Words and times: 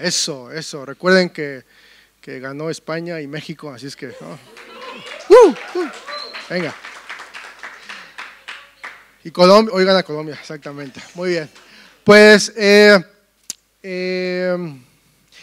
Eso, 0.00 0.50
eso. 0.50 0.86
Recuerden 0.86 1.28
que, 1.28 1.64
ganó 2.24 2.70
España 2.70 3.20
y 3.20 3.26
México, 3.26 3.70
así 3.70 3.86
es 3.86 3.96
que... 3.96 4.08
¡Uh! 4.08 5.34
¡Uh! 5.74 5.88
venga. 6.48 6.74
Y 9.24 9.30
Colombia, 9.30 9.74
oigan 9.74 9.96
a 9.96 10.02
Colombia, 10.02 10.36
exactamente. 10.40 11.02
Muy 11.14 11.30
bien. 11.30 11.50
Pues 12.04 12.52
eh, 12.56 12.98
eh, 13.82 14.56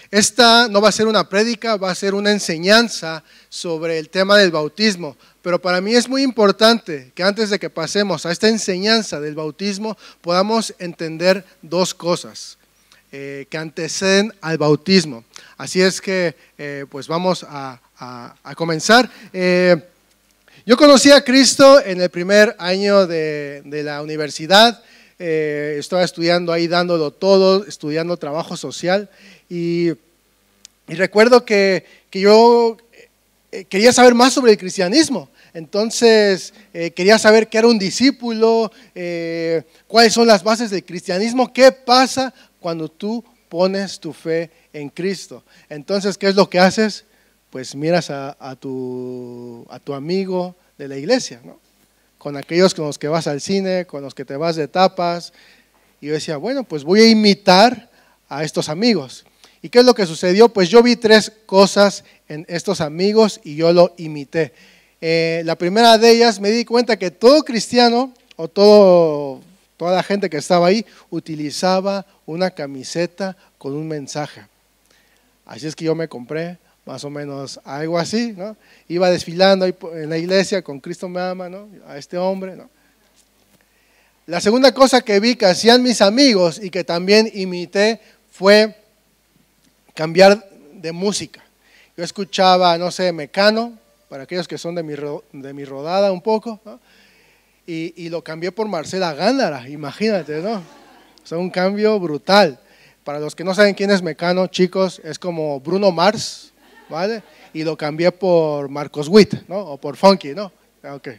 esta 0.09 0.67
no 0.69 0.81
va 0.81 0.89
a 0.89 0.93
ser 0.93 1.05
una 1.07 1.29
prédica, 1.29 1.77
va 1.77 1.91
a 1.91 1.95
ser 1.95 2.15
una 2.15 2.31
enseñanza 2.31 3.23
sobre 3.49 3.99
el 3.99 4.09
tema 4.09 4.37
del 4.37 4.51
bautismo. 4.51 5.17
Pero 5.43 5.61
para 5.61 5.81
mí 5.81 5.93
es 5.93 6.09
muy 6.09 6.23
importante 6.23 7.11
que 7.13 7.21
antes 7.21 7.51
de 7.51 7.59
que 7.59 7.69
pasemos 7.69 8.25
a 8.25 8.31
esta 8.31 8.47
enseñanza 8.47 9.19
del 9.19 9.35
bautismo 9.35 9.97
podamos 10.21 10.73
entender 10.79 11.45
dos 11.61 11.93
cosas 11.93 12.57
eh, 13.11 13.45
que 13.49 13.57
anteceden 13.57 14.33
al 14.41 14.57
bautismo. 14.57 15.23
Así 15.57 15.81
es 15.81 16.01
que 16.01 16.35
pues 16.89 17.07
vamos 17.07 17.45
a, 17.47 17.79
comenzar. 18.55 19.09
Yo 20.67 20.75
conocí 20.75 21.11
a 21.11 21.23
Cristo 21.23 21.81
en 21.81 22.01
el 22.01 22.09
primer 22.09 22.53
año 22.59 23.07
de, 23.07 23.61
la 23.85 24.01
universidad. 24.01 24.83
Eh, 25.17 25.77
estaba 25.79 26.03
estudiando 26.03 26.51
ahí 26.51 26.67
dándolo 26.67 27.11
todo, 27.11 27.65
estudiando 27.65 28.17
trabajo 28.17 28.57
social. 28.57 29.09
Y, 29.49 29.93
recuerdo 30.89 31.45
que, 31.45 31.85
yo 32.11 32.75
eh, 33.53 33.63
quería 33.63 33.93
saber 33.93 34.13
más 34.13 34.33
sobre 34.33 34.51
el 34.51 34.57
cristianismo. 34.57 35.29
Entonces 35.53 36.53
eh, 36.73 36.91
quería 36.91 37.17
saber 37.17 37.47
qué 37.47 37.59
era 37.59 37.67
un 37.67 37.79
discípulo, 37.79 38.69
cuáles 39.87 40.11
son 40.13 40.27
las 40.27 40.43
bases 40.43 40.69
del 40.69 40.83
cristianismo, 40.83 41.53
qué 41.53 41.71
pasa 41.71 42.33
cuando 42.67 42.89
tú 42.89 43.23
pones 43.47 43.97
tu 43.97 44.11
fe 44.11 44.51
en 44.73 44.89
Cristo. 44.89 45.41
Entonces, 45.69 46.17
¿qué 46.17 46.27
es 46.27 46.35
lo 46.35 46.49
que 46.49 46.59
haces? 46.59 47.05
pues 47.49 47.75
miras 47.75 48.09
a, 48.09 48.57
tu, 48.59 49.65
amigo 49.93 50.53
de 50.77 50.89
la 50.89 50.97
iglesia, 50.97 51.39
¿no? 51.45 51.57
con 52.17 52.35
aquellos 52.35 52.73
con 52.73 52.87
los 52.87 52.99
que 52.99 53.07
vas 53.07 53.25
al 53.25 53.39
cine, 53.39 53.85
con 53.85 54.03
los 54.03 54.13
que 54.13 54.25
te 54.25 54.35
vas 54.35 54.57
de 54.57 54.67
tapas. 54.67 55.31
Y 56.01 56.07
yo 56.07 56.13
decía, 56.13 56.35
bueno, 56.35 56.65
pues 56.65 56.83
voy 56.83 56.99
a 56.99 57.09
imitar 57.09 57.89
a 58.27 58.43
estos 58.43 58.67
amigos. 58.67 59.23
¿Y 59.61 59.69
qué 59.69 59.79
es 59.79 59.85
lo 59.85 59.93
que 59.93 60.05
sucedió? 60.05 60.49
Pues 60.49 60.67
yo 60.67 60.83
vi 60.83 60.97
tres 60.97 61.31
cosas 61.45 62.03
en 62.27 62.45
estos 62.49 62.81
amigos 62.81 63.39
y 63.45 63.55
yo 63.55 63.71
lo 63.71 63.93
imité. 63.95 64.51
Eh, 64.99 65.41
la 65.45 65.57
primera 65.57 65.97
de 65.97 66.11
ellas 66.11 66.41
me 66.41 66.51
di 66.51 66.65
cuenta 66.65 66.99
que 66.99 67.11
todo 67.11 67.43
cristiano 67.43 68.13
o 68.35 68.49
todo, 68.49 69.39
toda 69.77 69.95
la 69.95 70.03
gente 70.03 70.29
que 70.29 70.37
estaba 70.37 70.67
ahí 70.67 70.85
utilizaba 71.09 72.05
una 72.25 72.51
camiseta 72.51 73.37
con 73.57 73.73
un 73.73 73.87
mensaje. 73.87 74.45
Así 75.45 75.67
es 75.67 75.75
que 75.75 75.85
yo 75.85 75.95
me 75.95 76.09
compré 76.09 76.57
más 76.85 77.03
o 77.03 77.09
menos 77.09 77.59
algo 77.63 77.99
así, 77.99 78.33
¿no? 78.35 78.57
Iba 78.87 79.09
desfilando 79.09 79.65
en 79.65 80.09
la 80.09 80.17
iglesia 80.17 80.61
con 80.61 80.79
Cristo 80.79 81.07
me 81.07 81.21
ama, 81.21 81.47
¿no? 81.49 81.67
A 81.87 81.97
este 81.97 82.17
hombre, 82.17 82.55
¿no? 82.55 82.69
La 84.25 84.41
segunda 84.41 84.73
cosa 84.73 85.01
que 85.01 85.19
vi 85.19 85.35
que 85.35 85.45
hacían 85.45 85.81
mis 85.83 86.01
amigos 86.01 86.59
y 86.61 86.69
que 86.69 86.83
también 86.83 87.31
imité 87.33 88.01
fue 88.31 88.75
cambiar 89.93 90.49
de 90.73 90.91
música. 90.91 91.43
Yo 91.95 92.03
escuchaba, 92.03 92.77
no 92.77 92.91
sé, 92.91 93.11
Mecano, 93.11 93.77
para 94.09 94.23
aquellos 94.23 94.47
que 94.47 94.57
son 94.57 94.75
de 94.75 94.83
mi, 94.83 94.93
de 95.31 95.53
mi 95.53 95.65
rodada 95.65 96.11
un 96.11 96.21
poco, 96.21 96.59
¿no? 96.65 96.79
Y, 97.67 98.07
lo 98.09 98.23
cambié 98.23 98.51
por 98.53 98.67
Marcela 98.69 99.13
Gándara, 99.13 99.67
imagínate, 99.67 100.39
¿no? 100.39 100.55
O 100.55 101.27
sea, 101.27 101.37
un 101.37 101.49
cambio 101.49 101.99
brutal. 101.99 102.57
Para 103.03 103.19
los 103.19 103.35
que 103.35 103.43
no 103.43 103.53
saben 103.53 103.75
quién 103.75 103.91
es 103.91 104.01
Mecano, 104.01 104.47
chicos, 104.47 105.01
es 105.03 105.19
como 105.19 105.59
Bruno 105.59 105.91
Mars, 105.91 106.53
¿vale? 106.89 107.21
Y 107.53 107.63
lo 107.63 107.77
cambié 107.77 108.11
por 108.13 108.69
Marcos 108.69 109.09
Witt, 109.09 109.47
¿no? 109.49 109.59
O 109.59 109.77
por 109.77 109.97
Funky, 109.97 110.33
¿no? 110.33 110.51
Ah, 110.81 110.95
ok. 110.95 111.09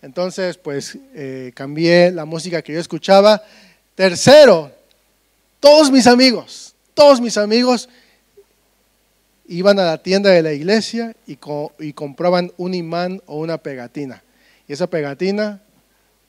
Entonces, 0.00 0.56
pues 0.56 0.98
eh, 1.14 1.52
cambié 1.54 2.10
la 2.10 2.24
música 2.24 2.62
que 2.62 2.72
yo 2.72 2.80
escuchaba. 2.80 3.42
Tercero, 3.94 4.70
todos 5.60 5.90
mis 5.90 6.06
amigos, 6.06 6.74
todos 6.94 7.20
mis 7.20 7.36
amigos 7.36 7.88
iban 9.46 9.78
a 9.78 9.84
la 9.84 9.98
tienda 9.98 10.30
de 10.30 10.42
la 10.42 10.52
iglesia 10.52 11.14
y, 11.26 11.38
y 11.80 11.92
compraban 11.92 12.50
un 12.56 12.72
imán 12.72 13.20
o 13.26 13.36
una 13.36 13.58
pegatina. 13.58 14.22
Y 14.68 14.72
esa 14.72 14.86
pegatina, 14.86 15.60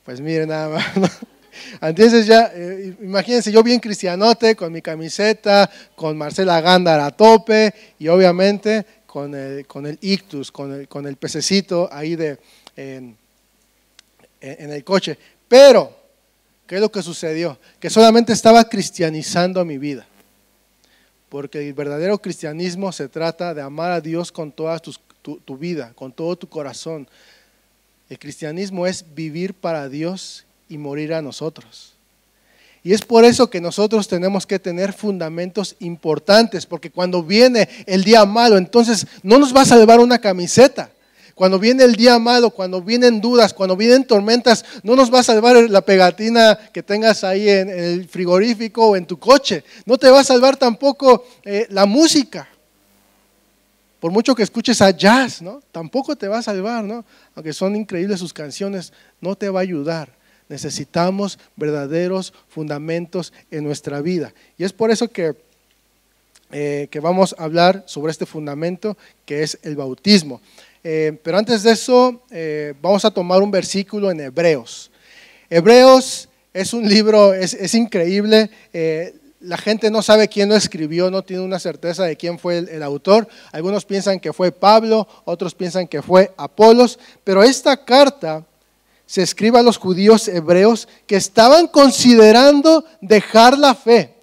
pues 0.07 0.21
miren 0.21 0.47
nada 0.47 0.69
más, 0.69 0.85
entonces 1.81 2.25
ya, 2.25 2.49
eh, 2.55 2.95
imagínense, 3.01 3.51
yo 3.51 3.61
bien 3.61 3.81
cristianote, 3.81 4.55
con 4.55 4.71
mi 4.71 4.81
camiseta, 4.81 5.69
con 5.97 6.17
Marcela 6.17 6.61
Gándara 6.61 7.07
a 7.07 7.11
tope 7.11 7.73
y 7.99 8.07
obviamente 8.07 8.85
con 9.05 9.35
el, 9.35 9.67
con 9.67 9.85
el 9.85 9.97
ictus, 9.99 10.49
con 10.49 10.71
el, 10.71 10.87
con 10.87 11.07
el 11.07 11.17
pececito 11.17 11.89
ahí 11.91 12.15
de, 12.15 12.39
en, 12.77 13.17
el 14.39 14.83
coche. 14.85 15.17
Pero, 15.49 15.93
¿qué 16.65 16.75
es 16.75 16.81
lo 16.81 16.89
que 16.89 17.03
sucedió? 17.03 17.59
Que 17.77 17.89
solamente 17.89 18.31
estaba 18.31 18.63
cristianizando 18.69 19.65
mi 19.65 19.77
vida. 19.77 20.07
Porque 21.27 21.67
el 21.67 21.73
verdadero 21.73 22.17
cristianismo 22.17 22.93
se 22.93 23.09
trata 23.09 23.53
de 23.53 23.61
amar 23.61 23.91
a 23.91 23.99
Dios 23.99 24.31
con 24.31 24.53
toda 24.53 24.79
tu, 24.79 24.93
tu 25.21 25.57
vida, 25.57 25.91
con 25.95 26.13
todo 26.13 26.37
tu 26.37 26.47
corazón. 26.47 27.09
El 28.09 28.19
cristianismo 28.19 28.87
es 28.87 29.03
vivir 29.15 29.53
para 29.53 29.89
Dios 29.89 30.45
y 30.69 30.77
morir 30.77 31.13
a 31.13 31.21
nosotros. 31.21 31.93
Y 32.83 32.93
es 32.93 33.01
por 33.01 33.25
eso 33.25 33.49
que 33.49 33.59
nosotros 33.59 34.07
tenemos 34.07 34.47
que 34.47 34.59
tener 34.59 34.93
fundamentos 34.93 35.75
importantes, 35.79 36.65
porque 36.65 36.89
cuando 36.89 37.21
viene 37.21 37.67
el 37.85 38.05
día 38.05 38.25
malo, 38.25 38.57
entonces 38.57 39.05
no 39.23 39.39
nos 39.39 39.53
va 39.53 39.61
a 39.61 39.65
salvar 39.65 39.99
una 39.99 40.19
camiseta. 40.19 40.89
Cuando 41.35 41.59
viene 41.59 41.83
el 41.83 41.95
día 41.95 42.17
malo, 42.17 42.49
cuando 42.49 42.81
vienen 42.81 43.21
dudas, 43.21 43.53
cuando 43.53 43.75
vienen 43.75 44.05
tormentas, 44.05 44.65
no 44.83 44.95
nos 44.95 45.13
va 45.13 45.19
a 45.19 45.23
salvar 45.23 45.69
la 45.69 45.81
pegatina 45.81 46.57
que 46.73 46.81
tengas 46.81 47.23
ahí 47.23 47.47
en, 47.49 47.69
el 47.69 48.07
frigorífico 48.07 48.87
o 48.87 48.95
en 48.95 49.05
tu 49.05 49.19
coche. 49.19 49.63
No 49.85 49.97
te 49.97 50.09
va 50.09 50.21
a 50.21 50.23
salvar 50.23 50.57
tampoco 50.57 51.27
eh, 51.43 51.67
la 51.69 51.85
música. 51.85 52.47
Por 53.99 54.11
mucho 54.11 54.35
que 54.35 54.43
escuches 54.43 54.81
a 54.81 54.91
jazz, 54.91 55.41
¿no? 55.41 55.61
Tampoco 55.71 56.15
te 56.15 56.27
va 56.27 56.37
a 56.37 56.43
salvar, 56.43 56.83
¿no? 56.83 57.03
Aunque 57.35 57.53
son 57.53 57.75
increíbles 57.75 58.19
sus 58.19 58.33
canciones, 58.33 58.93
no 59.21 59.35
te 59.35 59.49
va 59.49 59.59
a 59.59 59.63
ayudar. 59.63 60.13
Necesitamos 60.49 61.39
verdaderos 61.55 62.33
fundamentos 62.47 63.33
en 63.49 63.63
nuestra 63.63 64.01
vida. 64.01 64.33
Y 64.57 64.63
es 64.63 64.71
por 64.71 64.91
eso 64.91 65.07
que, 65.07 65.35
eh, 66.51 66.87
que 66.91 66.99
vamos 66.99 67.35
a 67.37 67.43
hablar 67.43 67.83
sobre 67.87 68.11
este 68.11 68.25
fundamento 68.25 68.95
que 69.25 69.41
es 69.41 69.57
el 69.63 69.75
bautismo. 69.75 70.41
Eh, 70.83 71.17
pero 71.23 71.39
antes 71.39 71.63
de 71.63 71.71
eso, 71.71 72.21
eh, 72.29 72.75
vamos 72.81 73.03
a 73.03 73.11
tomar 73.11 73.41
un 73.41 73.51
versículo 73.51 74.11
en 74.11 74.19
Hebreos. 74.19 74.91
Hebreos 75.49 76.29
es 76.53 76.73
un 76.73 76.87
libro, 76.87 77.33
es, 77.33 77.73
increíble. 77.73 78.49
La 79.47 79.57
gente 79.57 79.89
no 79.89 80.01
sabe 80.01 80.27
quién 80.27 80.49
lo 80.49 80.55
escribió, 80.55 81.09
no 81.09 81.23
tiene 81.23 81.41
una 81.41 81.57
certeza 81.57 82.03
de 82.03 82.17
quién 82.17 82.37
fue 82.37 82.57
el, 82.57 82.83
autor. 82.83 83.29
Algunos 83.53 83.85
piensan 83.85 84.19
que 84.19 84.33
fue 84.33 84.51
Pablo, 84.51 85.07
otros 85.23 85.55
piensan 85.55 85.87
que 85.87 86.01
fue 86.01 86.33
Apolos, 86.35 86.99
pero 87.23 87.43
esta 87.43 87.85
carta 87.85 88.45
se 89.05 89.21
escribe 89.21 89.57
a 89.57 89.63
los 89.63 89.77
judíos 89.77 90.27
hebreos 90.27 90.89
que 91.07 91.15
estaban 91.15 91.67
considerando 91.67 92.83
dejar 92.99 93.57
la 93.57 93.73
fe 93.73 94.13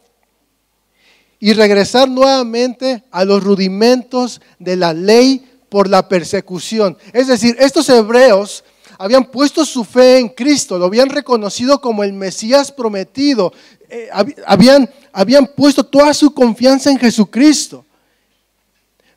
y 1.40 1.54
regresar 1.54 2.08
nuevamente 2.08 3.02
a 3.10 3.24
los 3.24 3.42
rudimentos 3.42 4.42
de 4.58 4.76
la 4.76 4.92
ley 4.92 5.50
por 5.70 5.88
la 5.88 6.06
persecución. 6.06 6.98
Es 7.14 7.28
decir, 7.28 7.56
estos 7.58 7.88
hebreos 7.88 8.62
habían 8.98 9.24
puesto 9.24 9.64
su 9.64 9.84
fe 9.84 10.18
en 10.18 10.28
Cristo, 10.28 10.78
lo 10.78 10.84
habían 10.84 11.08
reconocido 11.08 11.80
como 11.80 12.04
el 12.04 12.12
Mesías 12.12 12.70
prometido, 12.70 13.52
eh, 13.96 14.08
habían, 14.44 14.90
habían 15.12 15.46
puesto 15.46 15.86
toda 15.86 16.12
su 16.12 16.34
confianza 16.34 16.90
en 16.90 16.98
Jesucristo. 16.98 17.84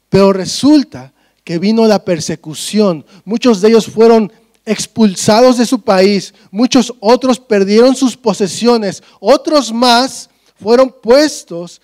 Pero 0.07 0.31
resulta 0.31 1.11
que 1.43 1.57
vino 1.57 1.87
la 1.87 2.05
persecución, 2.05 3.03
muchos 3.25 3.59
de 3.59 3.69
ellos 3.69 3.87
fueron 3.87 4.31
expulsados 4.63 5.57
de 5.57 5.65
su 5.65 5.81
país, 5.81 6.31
muchos 6.51 6.93
otros 6.99 7.39
perdieron 7.39 7.95
sus 7.95 8.15
posesiones, 8.15 9.01
otros 9.19 9.73
más 9.73 10.29
fueron 10.61 10.91
puestos 10.91 11.81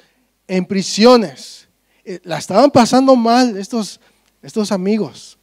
en 0.48 0.64
prisiones. 0.64 1.68
Eh, 2.06 2.20
la 2.24 2.38
estaban 2.38 2.70
pasando 2.70 3.16
mal 3.16 3.58
estos, 3.58 4.00
estos 4.44 4.72
amigos. 4.72 5.36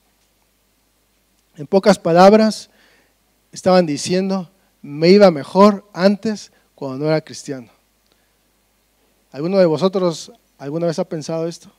En 1.56 1.66
pocas 1.66 1.98
palabras, 1.98 2.70
estaban 3.50 3.86
diciendo, 3.86 4.48
me 4.82 5.08
iba 5.08 5.32
mejor 5.32 5.84
antes 5.92 6.52
cuando 6.80 7.04
no 7.04 7.10
era 7.10 7.20
cristiano. 7.20 7.68
¿Alguno 9.32 9.58
de 9.58 9.66
vosotros 9.66 10.32
alguna 10.56 10.86
vez 10.86 10.98
ha 10.98 11.04
pensado 11.04 11.46
esto? 11.46 11.70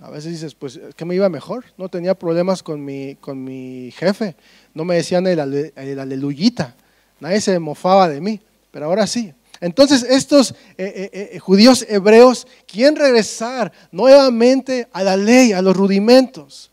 A 0.00 0.10
veces 0.10 0.32
dices, 0.32 0.54
pues 0.54 0.78
que 0.94 1.04
me 1.06 1.14
iba 1.14 1.26
mejor, 1.30 1.64
no 1.78 1.88
tenía 1.88 2.14
problemas 2.14 2.62
con 2.62 2.84
mi, 2.84 3.14
con 3.14 3.42
mi 3.42 3.90
jefe, 3.92 4.36
no 4.74 4.84
me 4.84 4.96
decían 4.96 5.26
el, 5.26 5.38
el 5.74 5.98
aleluyita, 5.98 6.76
nadie 7.18 7.40
se 7.40 7.58
mofaba 7.58 8.06
de 8.06 8.20
mí, 8.20 8.38
pero 8.70 8.84
ahora 8.84 9.06
sí. 9.06 9.32
Entonces 9.62 10.02
estos 10.02 10.50
eh, 10.76 11.10
eh, 11.10 11.30
eh, 11.32 11.38
judíos 11.38 11.86
hebreos 11.88 12.46
quieren 12.70 12.96
regresar 12.96 13.72
nuevamente 13.92 14.88
a 14.92 15.02
la 15.02 15.16
ley, 15.16 15.54
a 15.54 15.62
los 15.62 15.74
rudimentos. 15.74 16.70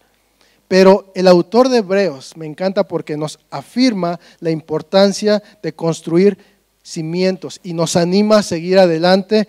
Pero 0.73 1.11
el 1.13 1.27
autor 1.27 1.69
de 1.69 1.77
Hebreos 1.77 2.35
me 2.35 2.47
encanta 2.47 2.87
porque 2.87 3.15
nos 3.15 3.37
afirma 3.51 4.19
la 4.39 4.49
importancia 4.49 5.43
de 5.61 5.71
construir 5.75 6.35
cimientos 6.81 7.59
y 7.61 7.73
nos 7.73 7.95
anima 7.95 8.39
a 8.39 8.41
seguir 8.41 8.79
adelante. 8.79 9.47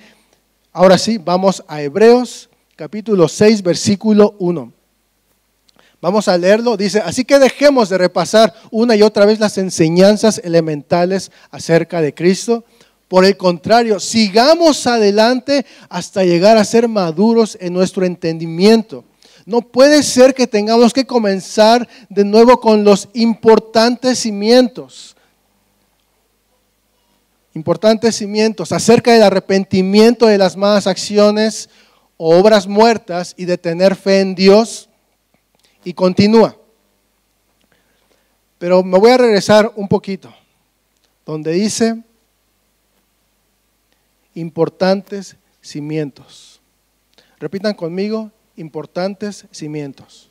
Ahora 0.70 0.98
sí, 0.98 1.16
vamos 1.16 1.64
a 1.66 1.80
Hebreos 1.80 2.50
capítulo 2.76 3.26
6, 3.26 3.62
versículo 3.62 4.34
1. 4.38 4.70
Vamos 6.02 6.28
a 6.28 6.36
leerlo. 6.36 6.76
Dice, 6.76 7.00
así 7.00 7.24
que 7.24 7.38
dejemos 7.38 7.88
de 7.88 7.96
repasar 7.96 8.52
una 8.70 8.94
y 8.94 9.00
otra 9.00 9.24
vez 9.24 9.40
las 9.40 9.56
enseñanzas 9.56 10.42
elementales 10.44 11.32
acerca 11.50 12.02
de 12.02 12.12
Cristo 12.12 12.66
por 13.08 13.24
el 13.24 13.38
contrario, 13.38 13.98
sigamos 13.98 14.86
adelante 14.86 15.64
hasta 15.88 16.22
llegar 16.22 16.58
a 16.58 16.64
ser 16.64 16.86
maduros 16.86 17.56
en 17.62 17.72
nuestro 17.72 18.04
entendimiento. 18.04 19.04
No 19.46 19.60
puede 19.60 20.02
ser 20.02 20.34
que 20.34 20.46
tengamos 20.46 20.92
que 20.92 21.06
comenzar 21.06 21.88
de 22.08 22.24
nuevo 22.24 22.60
con 22.60 22.84
los 22.84 23.08
importantes 23.12 24.20
cimientos. 24.20 25.14
Importantes 27.52 28.16
cimientos 28.16 28.72
acerca 28.72 29.12
del 29.12 29.22
arrepentimiento 29.22 30.26
de 30.26 30.38
las 30.38 30.56
malas 30.56 30.86
acciones 30.86 31.68
o 32.16 32.36
obras 32.36 32.66
muertas 32.66 33.34
y 33.36 33.44
de 33.44 33.58
tener 33.58 33.96
fe 33.96 34.20
en 34.20 34.34
Dios. 34.34 34.88
Y 35.84 35.92
continúa. 35.92 36.56
Pero 38.58 38.82
me 38.82 38.98
voy 38.98 39.10
a 39.10 39.18
regresar 39.18 39.70
un 39.76 39.86
poquito, 39.86 40.34
donde 41.26 41.52
dice, 41.52 42.02
importantes 44.34 45.36
cimientos. 45.60 46.60
Repitan 47.38 47.74
conmigo, 47.74 48.30
importantes 48.56 49.46
cimientos. 49.50 50.30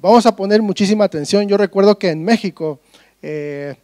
vamos 0.00 0.26
a 0.26 0.34
poner 0.34 0.62
muchísima 0.62 1.04
atención. 1.04 1.46
Yo 1.48 1.56
recuerdo 1.56 1.98
que 1.98 2.10
en 2.10 2.24
México 2.24 2.80
eh, 3.22 3.76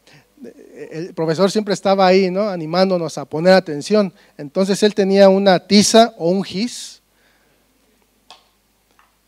el 0.90 1.14
profesor 1.14 1.50
siempre 1.50 1.74
estaba 1.74 2.06
ahí, 2.06 2.30
¿no? 2.30 2.48
Animándonos 2.48 3.18
a 3.18 3.24
poner 3.24 3.52
atención. 3.52 4.12
Entonces 4.36 4.82
él 4.82 4.94
tenía 4.94 5.28
una 5.28 5.58
tiza 5.60 6.14
o 6.18 6.30
un 6.30 6.42
gis. 6.42 7.02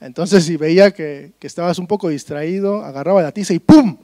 Entonces 0.00 0.44
si 0.44 0.56
veía 0.56 0.90
que, 0.90 1.32
que 1.38 1.46
estabas 1.46 1.78
un 1.78 1.86
poco 1.86 2.08
distraído, 2.08 2.84
agarraba 2.84 3.22
la 3.22 3.32
tiza 3.32 3.54
y 3.54 3.58
¡pum! 3.58 3.96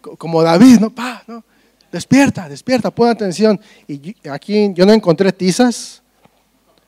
Como 0.00 0.42
David, 0.42 0.80
¿no? 0.80 0.90
¡Pah! 0.90 1.22
¿no? 1.26 1.44
despierta, 1.90 2.48
despierta, 2.48 2.90
pon 2.90 3.08
atención. 3.08 3.60
Y 3.86 4.14
aquí 4.28 4.72
yo 4.74 4.86
no 4.86 4.92
encontré 4.92 5.32
tizas, 5.32 6.02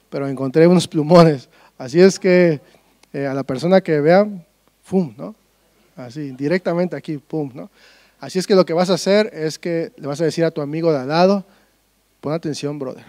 pero 0.08 0.28
encontré 0.28 0.67
unos 0.67 0.87
plumones. 0.87 1.49
Así 1.82 2.00
es 2.00 2.20
que 2.20 2.61
eh, 3.12 3.26
a 3.26 3.34
la 3.34 3.43
persona 3.43 3.81
que 3.81 4.00
vea, 4.00 4.25
¡pum! 4.88 5.12
¿no? 5.19 5.34
Así, 5.96 6.31
directamente 6.31 6.94
aquí, 6.94 7.19
¡pum! 7.19 7.50
¿no? 7.52 7.70
Así 8.20 8.38
es 8.38 8.46
que 8.46 8.55
lo 8.55 8.64
que 8.64 8.73
vas 8.73 8.88
a 8.88 8.94
hacer 8.94 9.29
es 9.32 9.58
que 9.58 9.90
le 9.96 10.06
vas 10.06 10.20
a 10.20 10.25
decir 10.25 10.44
a 10.44 10.52
tu 10.52 10.61
amigo 10.61 10.93
de 10.93 11.00
al 11.00 11.08
lado, 11.08 11.44
pon 12.20 12.32
atención, 12.32 12.79
brother. 12.79 13.05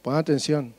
Pon 0.00 0.14
atención. 0.14 0.72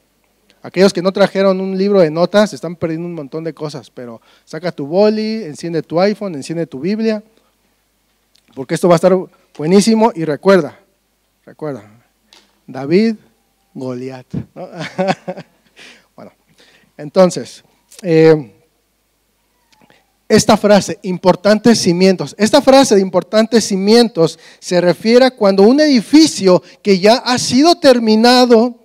Aquellos 0.64 0.94
que 0.94 1.04
no 1.04 1.12
trajeron 1.12 1.62
un 1.62 1.78
libro 1.78 2.00
de 2.00 2.10
notas 2.10 2.52
están 2.54 2.76
perdiendo 2.76 3.06
un 3.06 3.14
montón 3.14 3.44
de 3.44 3.54
cosas, 3.54 3.92
pero 3.92 4.20
saca 4.44 4.72
tu 4.72 4.88
boli, 4.88 5.44
enciende 5.44 5.84
tu 5.84 6.02
iPhone, 6.02 6.34
enciende 6.34 6.66
tu 6.66 6.80
Biblia, 6.80 7.22
porque 8.56 8.74
esto 8.74 8.88
va 8.88 8.96
a 8.96 8.98
estar 8.98 9.16
Buenísimo 9.56 10.12
y 10.16 10.26
recuerda, 10.26 10.80
recuerda, 11.46 11.84
David, 12.66 13.18
Goliat. 13.76 14.26
bueno, 14.56 14.72
entonces, 16.98 17.64
eh, 18.02 18.54
esta 20.28 20.58
frase, 20.58 21.00
importantes 21.04 21.80
cimientos, 21.80 22.36
esta 22.38 22.62
frase 22.62 22.96
de 22.96 23.02
importantes 23.02 23.64
cimientos 23.66 24.38
se 24.60 24.82
refiere 24.82 25.26
a 25.26 25.32
cuando 25.32 25.64
un 25.64 25.80
edificio 25.80 26.62
que 26.82 27.00
ya 27.00 27.16
ha 27.18 27.38
sido 27.38 27.76
terminado, 27.76 28.76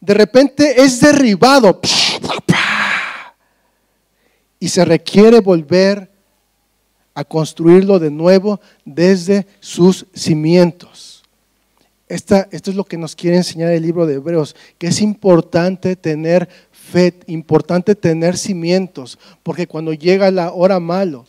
de 0.00 0.14
repente 0.14 0.82
es 0.82 1.00
derribado 1.00 1.80
y 4.58 4.68
se 4.68 4.84
requiere 4.84 5.40
volver 5.40 6.10
a 7.14 7.24
construirlo 7.24 7.98
de 7.98 8.10
nuevo 8.10 8.60
desde 8.84 9.46
sus 9.60 10.06
cimientos. 10.14 11.22
Esta, 12.08 12.48
esto 12.50 12.70
es 12.70 12.76
lo 12.76 12.84
que 12.84 12.98
nos 12.98 13.14
quiere 13.14 13.36
enseñar 13.36 13.70
el 13.70 13.82
libro 13.82 14.04
de 14.04 14.14
Hebreos, 14.14 14.56
que 14.78 14.88
es 14.88 15.00
importante 15.00 15.94
tener 15.94 16.48
fe, 16.90 17.14
importante 17.26 17.94
tener 17.94 18.36
cimientos, 18.36 19.18
porque 19.42 19.66
cuando 19.66 19.92
llega 19.92 20.30
la 20.30 20.52
hora 20.52 20.80
malo, 20.80 21.26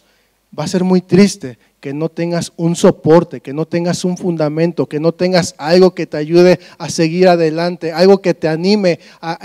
va 0.58 0.66
a 0.66 0.68
ser 0.68 0.84
muy 0.84 1.02
triste 1.02 1.58
que 1.80 1.94
no 1.94 2.10
tengas 2.10 2.54
un 2.58 2.76
soporte, 2.76 3.42
que 3.42 3.54
no 3.54 3.66
tengas 3.66 4.06
un 4.06 4.16
fundamento, 4.16 4.88
que 4.88 5.00
no 5.00 5.12
tengas 5.12 5.56
algo 5.58 5.96
que 5.96 6.06
te 6.06 6.18
ayude 6.18 6.60
a 6.78 6.90
seguir 6.90 7.28
adelante, 7.28 7.92
algo 7.92 8.22
que 8.22 8.36
te 8.36 8.48
anime 8.48 9.00
a, 9.20 9.40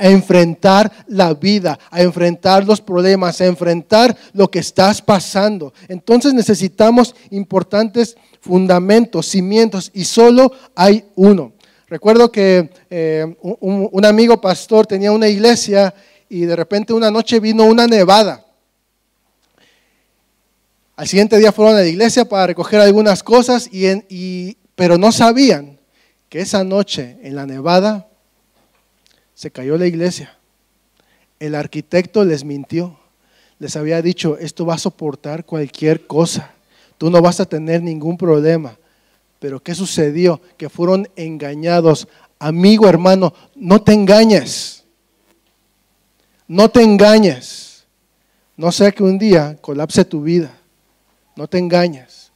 enfrentar 0.00 0.90
la 1.06 1.34
vida, 1.34 1.78
a 1.90 2.00
enfrentar 2.00 2.66
los 2.66 2.80
problemas, 2.80 3.40
a 3.40 3.46
enfrentar 3.46 4.16
lo 4.32 4.50
que 4.50 4.60
estás 4.60 5.02
pasando. 5.02 5.74
Entonces 5.88 6.32
necesitamos 6.32 7.14
importantes 7.30 8.16
fundamentos, 8.40 9.26
cimientos, 9.26 9.90
y 9.94 10.04
solo 10.04 10.52
hay 10.74 11.04
uno. 11.14 11.52
Recuerdo 11.92 12.32
que 12.32 12.70
eh, 12.88 13.36
un 13.42 14.04
amigo 14.06 14.40
pastor 14.40 14.86
tenía 14.86 15.12
una 15.12 15.28
iglesia 15.28 15.92
y 16.26 16.46
de 16.46 16.56
repente 16.56 16.94
una 16.94 17.10
noche 17.10 17.38
vino 17.38 17.64
una 17.64 17.86
nevada. 17.86 18.46
Al 20.96 21.06
siguiente 21.06 21.36
día 21.36 21.52
fueron 21.52 21.74
a 21.74 21.80
la 21.80 21.86
iglesia 21.86 22.24
para 22.24 22.46
recoger 22.46 22.80
algunas 22.80 23.22
cosas, 23.22 23.68
y, 23.70 24.56
pero 24.74 24.96
no 24.96 25.12
sabían 25.12 25.78
que 26.30 26.40
esa 26.40 26.64
noche 26.64 27.18
en 27.22 27.36
la 27.36 27.44
nevada 27.44 28.08
se 29.34 29.50
cayó 29.50 29.76
la 29.76 29.86
iglesia. 29.86 30.38
El 31.40 31.54
arquitecto 31.54 32.24
les 32.24 32.42
mintió. 32.42 32.98
Les 33.58 33.76
había 33.76 34.00
dicho, 34.00 34.38
esto 34.38 34.64
va 34.64 34.76
a 34.76 34.78
soportar 34.78 35.44
cualquier 35.44 36.06
cosa. 36.06 36.54
Tú 36.96 37.10
no 37.10 37.20
vas 37.20 37.38
a 37.38 37.44
tener 37.44 37.82
ningún 37.82 38.16
problema. 38.16 38.78
Pero 39.42 39.62
¿qué 39.62 39.74
sucedió? 39.74 40.40
Que 40.56 40.70
fueron 40.70 41.06
engañados. 41.16 42.08
Amigo, 42.38 42.88
hermano, 42.88 43.34
no 43.54 43.82
te 43.82 43.92
engañes. 43.92 44.84
No 46.48 46.70
te 46.70 46.82
engañes. 46.82 47.84
No 48.56 48.72
sea 48.72 48.90
que 48.92 49.02
un 49.02 49.18
día 49.18 49.58
colapse 49.60 50.06
tu 50.06 50.22
vida 50.22 50.62
no 51.36 51.46
te 51.46 51.58
engañas. 51.58 52.32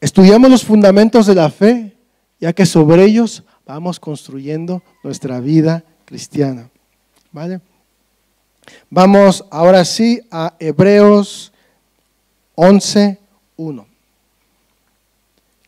Estudiamos 0.00 0.50
los 0.50 0.64
fundamentos 0.64 1.26
de 1.26 1.34
la 1.34 1.50
fe, 1.50 1.96
ya 2.40 2.52
que 2.52 2.66
sobre 2.66 3.04
ellos 3.04 3.44
vamos 3.66 4.00
construyendo 4.00 4.82
nuestra 5.02 5.40
vida 5.40 5.84
cristiana. 6.04 6.70
¿Vale? 7.32 7.60
Vamos 8.88 9.44
ahora 9.50 9.84
sí 9.84 10.20
a 10.30 10.54
Hebreos 10.58 11.52
11, 12.54 13.18
1, 13.56 13.86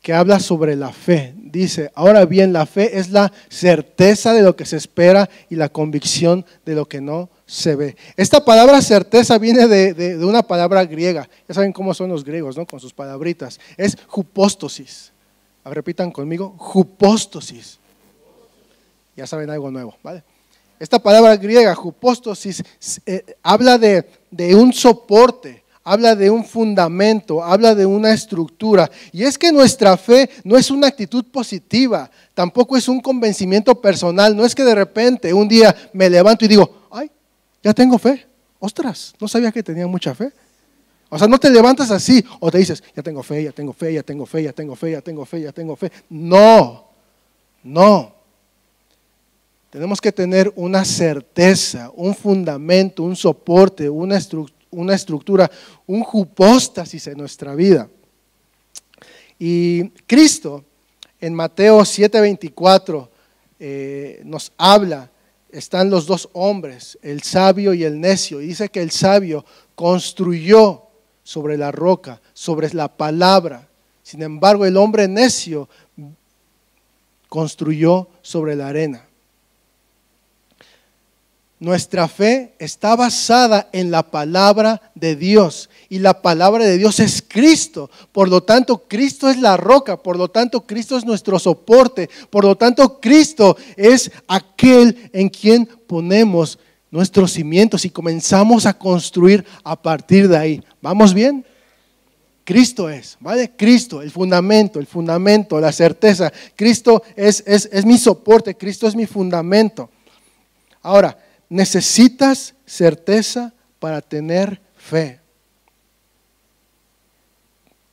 que 0.03 0.13
habla 0.13 0.41
sobre 0.41 0.75
la 0.75 0.93
fe. 0.93 1.33
Dice, 1.37 1.93
ahora 1.95 2.27
bien, 2.27 2.53
la 2.53 2.67
fe 2.67 2.99
es 2.99 3.11
la 3.11 3.33
certeza 3.49 4.35
de 4.35 4.43
lo 4.43 4.57
que 4.57 4.67
se 4.67 4.77
espera 4.77 5.31
y 5.49 5.55
la 5.55 5.69
convicción 5.69 6.45
de 6.67 6.75
lo 6.75 6.87
que 6.87 7.01
no 7.01 7.31
se 7.47 7.77
ve. 7.77 7.97
Esta 8.17 8.45
palabra 8.45 8.83
certeza 8.83 9.39
viene 9.39 9.69
de, 9.69 10.19
una 10.25 10.43
palabra 10.43 10.85
griega. 10.85 11.29
Ya 11.49 11.55
saben 11.55 11.73
cómo 11.73 11.95
son 11.95 12.11
los 12.11 12.25
griegos, 12.25 12.57
¿no? 12.57 12.67
Con 12.67 12.81
sus 12.81 12.93
palabritas. 12.93 13.61
Es 13.77 13.97
jupóstosis. 14.09 15.13
repitan 15.65 16.11
conmigo, 16.11 16.57
jupóstosis. 16.59 17.79
Ya 19.17 19.27
saben 19.29 19.51
algo 19.51 19.71
nuevo, 19.71 19.97
¿vale? 20.03 20.25
Esta 20.81 20.99
palabra 20.99 21.37
griega, 21.37 21.77
jupóstosis, 21.77 22.61
eh, 23.07 23.37
habla 23.41 23.79
de, 23.79 24.05
de 24.33 24.57
un 24.57 24.73
soporte, 24.73 25.62
habla 25.85 26.15
de 26.15 26.31
un 26.31 26.45
fundamento, 26.45 27.43
habla 27.43 27.75
de 27.75 27.87
una 27.87 28.13
estructura. 28.13 28.91
Y 29.13 29.25
es 29.25 29.39
que 29.39 29.53
nuestra 29.53 29.97
fe 29.97 30.31
no 30.45 30.57
es 30.57 30.71
una 30.71 30.87
actitud 30.87 31.25
positiva, 31.25 32.11
tampoco 32.35 32.77
es 32.77 32.89
un 32.89 33.01
convencimiento 33.01 33.81
personal, 33.81 34.37
no 34.37 34.45
es 34.45 34.55
que 34.55 34.65
de 34.65 34.75
repente 34.75 35.33
un 35.33 35.49
día 35.49 35.75
me 35.93 36.09
levanto 36.09 36.45
y 36.45 36.49
digo, 36.49 36.83
ya 37.63 37.73
tengo 37.73 37.99
fe. 37.99 38.27
Ostras, 38.59 39.15
no 39.21 39.29
sabía 39.29 39.53
que 39.53 39.63
tenía 39.63 39.87
mucha 39.87 40.15
fe. 40.15 40.33
O 41.09 41.19
sea, 41.19 41.29
no 41.29 41.39
te 41.39 41.51
levantas 41.51 41.91
así 41.91 42.25
o 42.41 42.51
te 42.51 42.59
dices, 42.59 42.83
ya 42.97 43.03
tengo 43.03 43.23
fe, 43.23 43.45
ya 43.45 43.53
tengo 43.53 43.73
fe, 43.73 43.93
ya 43.93 44.03
tengo 44.03 44.25
fe, 44.25 44.43
ya 44.43 44.53
tengo 44.53 44.75
fe, 44.75 44.91
ya 44.93 45.03
tengo 45.03 45.25
fe, 45.25 45.41
ya 45.43 45.53
tengo 45.53 45.77
fe. 45.77 45.93
No, 46.09 46.87
no. 47.63 48.15
Tenemos 49.71 50.01
que 50.01 50.13
tener 50.13 50.53
una 50.57 50.85
certeza, 50.85 51.91
un 51.95 52.15
fundamento, 52.15 53.03
un 53.03 53.17
soporte, 53.17 53.89
una, 53.89 54.17
estructura, 54.17 54.62
un 54.73 56.03
jupóstasis 56.03 57.07
en 57.07 57.19
nuestra 57.19 57.55
vida. 57.55 57.89
Y 59.39 59.91
Cristo 60.07 60.65
en 61.21 61.35
Mateo 61.35 61.81
7:24 61.81 63.09
eh, 63.61 64.21
nos 64.25 64.53
habla, 64.57 65.11
están 65.51 65.91
los 65.91 66.07
dos 66.07 66.29
hombres, 66.33 66.99
el 67.03 67.23
sabio 67.23 67.75
y 67.75 67.85
el 67.85 68.01
necio, 68.01 68.41
y 68.41 68.49
dice 68.49 68.69
que 68.69 68.83
el 68.83 68.91
sabio 68.91 69.45
construyó 69.75 70.83
sobre 71.23 71.57
la 71.57 71.71
roca, 71.71 72.21
sobre 72.33 72.73
la 72.75 72.89
palabra. 72.89 73.69
Sin 74.03 74.23
embargo, 74.23 74.67
el 74.67 74.77
hombre 74.77 75.07
necio 75.07 75.69
construyó 77.29 78.09
sobre 78.21 78.57
la 78.57 78.69
arena. 78.69 79.07
Nuestra 81.63 82.09
fe 82.09 82.55
está 82.59 82.97
basada 82.97 83.69
en 83.71 83.93
la 83.93 84.03
palabra 84.03 84.83
de 84.97 85.15
Dios 85.15 85.71
y 85.89 86.01
la 86.01 86.21
palabra 86.21 86.65
de 86.65 86.77
Dios 86.77 86.99
es 86.99 87.23
Cristo. 87.23 87.89
Por 88.11 88.29
lo 88.29 88.43
tanto, 88.43 88.89
Cristo 88.89 89.31
es 89.31 89.41
la 89.41 89.57
roca, 89.57 89.97
por 89.97 90.17
lo 90.17 90.27
tanto, 90.27 90.67
Cristo 90.67 90.97
es 90.97 91.05
nuestro 91.05 91.39
soporte, 91.39 92.11
por 92.31 92.43
lo 92.43 92.57
tanto, 92.57 93.01
Cristo 93.01 93.57
es 93.77 94.11
aquel 94.27 95.09
en 95.13 95.29
quien 95.29 95.67
ponemos 95.87 96.59
nuestros 96.91 97.31
cimientos 97.31 97.85
y 97.85 97.91
comenzamos 97.91 98.67
a 98.67 98.77
construir 98.77 99.45
a 99.63 99.81
partir 99.81 100.27
de 100.27 100.37
ahí. 100.37 100.65
¿Vamos 100.81 101.15
bien? 101.15 101.47
Cristo 102.43 102.91
es, 102.91 103.17
¿vale? 103.21 103.53
Cristo, 103.57 104.03
el 104.03 104.11
fundamento, 104.11 104.81
el 104.81 104.89
fundamento, 104.89 105.61
la 105.61 105.71
certeza. 105.71 106.33
Cristo 106.57 107.05
es, 107.15 107.45
es, 107.47 107.69
es 107.71 107.87
mi 107.87 107.99
soporte, 107.99 108.57
Cristo 108.57 108.89
es 108.89 108.97
mi 108.97 109.07
fundamento. 109.07 109.89
Ahora, 110.83 111.17
necesitas 111.53 112.55
certeza 112.65 113.53
para 113.79 114.01
tener 114.01 114.59
fe. 114.75 115.21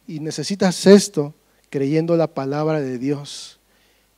Y 0.07 0.21
necesitas 0.21 0.87
esto 0.87 1.33
creyendo 1.69 2.15
la 2.15 2.27
palabra 2.27 2.79
de 2.79 2.97
Dios. 2.97 3.59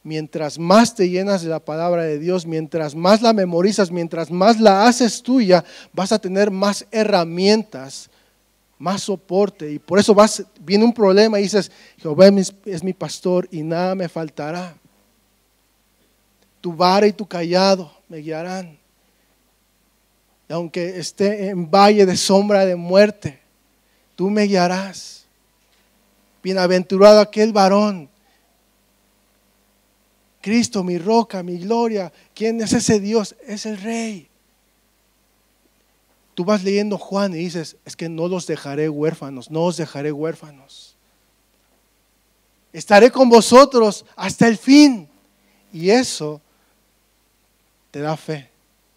Mientras 0.03 0.59
más 0.59 0.93
te 0.93 1.09
llenas 1.09 1.41
de 1.41 1.49
la 1.49 1.59
palabra 1.59 2.03
de 2.03 2.19
Dios, 2.19 2.45
mientras 2.45 2.93
más 2.93 3.23
la 3.23 3.33
memorizas, 3.33 3.89
mientras 3.89 4.29
más 4.29 4.59
la 4.59 4.85
haces 4.85 5.23
tuya, 5.23 5.65
vas 5.91 6.11
a 6.11 6.19
tener 6.19 6.51
más 6.51 6.85
herramientas, 6.91 8.11
más 8.77 9.01
soporte. 9.01 9.71
Y 9.71 9.79
por 9.79 9.97
eso 9.97 10.13
vas, 10.13 10.43
viene 10.59 10.85
un 10.85 10.93
problema 10.93 11.39
y 11.39 11.43
dices, 11.43 11.71
Jehová 11.97 12.27
es 12.65 12.83
mi 12.83 12.93
pastor 12.93 13.47
y 13.49 13.63
nada 13.63 13.95
me 13.95 14.07
faltará. 14.07 14.75
Tu 16.61 16.71
vara 16.75 17.07
y 17.07 17.11
tu 17.11 17.25
callado 17.25 17.91
me 18.07 18.19
guiarán 18.19 18.80
aunque 20.51 20.99
esté 20.99 21.49
en 21.49 21.69
valle 21.69 22.05
de 22.05 22.17
sombra 22.17 22.65
de 22.65 22.75
muerte, 22.75 23.39
tú 24.15 24.29
me 24.29 24.43
guiarás. 24.43 25.25
Bienaventurado 26.43 27.19
aquel 27.19 27.53
varón. 27.53 28.09
Cristo, 30.41 30.83
mi 30.83 30.97
roca, 30.97 31.43
mi 31.43 31.57
gloria. 31.57 32.11
¿Quién 32.33 32.61
es 32.61 32.73
ese 32.73 32.99
Dios? 32.99 33.35
Es 33.45 33.65
el 33.65 33.77
Rey. 33.77 34.27
Tú 36.33 36.43
vas 36.43 36.63
leyendo 36.63 36.97
Juan 36.97 37.33
y 37.33 37.37
dices, 37.37 37.77
es 37.85 37.95
que 37.95 38.09
no 38.09 38.27
los 38.27 38.47
dejaré 38.47 38.89
huérfanos, 38.89 39.51
no 39.51 39.65
os 39.65 39.77
dejaré 39.77 40.11
huérfanos. 40.11 40.95
Estaré 42.73 43.11
con 43.11 43.29
vosotros 43.29 44.05
hasta 44.15 44.47
el 44.47 44.57
fin. 44.57 45.07
Y 45.71 45.89
eso 45.89 46.41
te 47.91 47.99
da 47.99 48.17
fe, 48.17 48.49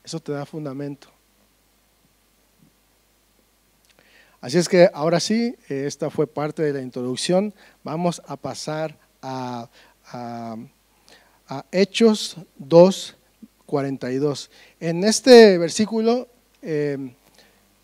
eso 0.02 0.20
te 0.20 0.32
da 0.32 0.46
fundamento. 0.46 1.13
Así 4.44 4.58
es 4.58 4.68
que 4.68 4.90
ahora 4.92 5.20
sí, 5.20 5.56
esta 5.70 6.10
fue 6.10 6.26
parte 6.26 6.62
de 6.62 6.74
la 6.74 6.82
introducción. 6.82 7.54
Vamos 7.82 8.20
a 8.26 8.36
pasar 8.36 8.94
a, 9.22 9.70
Hechos 11.72 12.36
2, 12.58 13.16
42. 13.64 14.50
En 14.80 15.02
este 15.02 15.56
versículo 15.56 16.28
eh, 16.60 17.14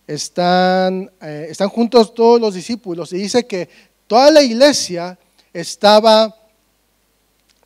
están, 0.07 1.11
eh, 1.23 1.47
están 1.49 1.71
juntos 1.71 2.13
todos 2.13 2.39
los 2.39 2.53
discípulos 2.53 3.15
y 3.15 3.17
dice 3.17 3.47
que 3.47 3.71
toda 4.07 4.31
la 4.31 4.43
iglesia 4.43 5.19
estaba 5.55 6.37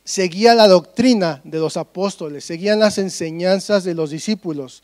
seguía 0.05 0.55
la 0.55 0.69
doctrina 0.69 1.41
de 1.43 1.59
los 1.59 1.75
apóstoles, 1.75 2.45
seguían 2.45 2.79
las 2.79 2.97
enseñanzas 2.97 3.83
de 3.83 3.93
los 3.93 4.11
discípulos. 4.11 4.83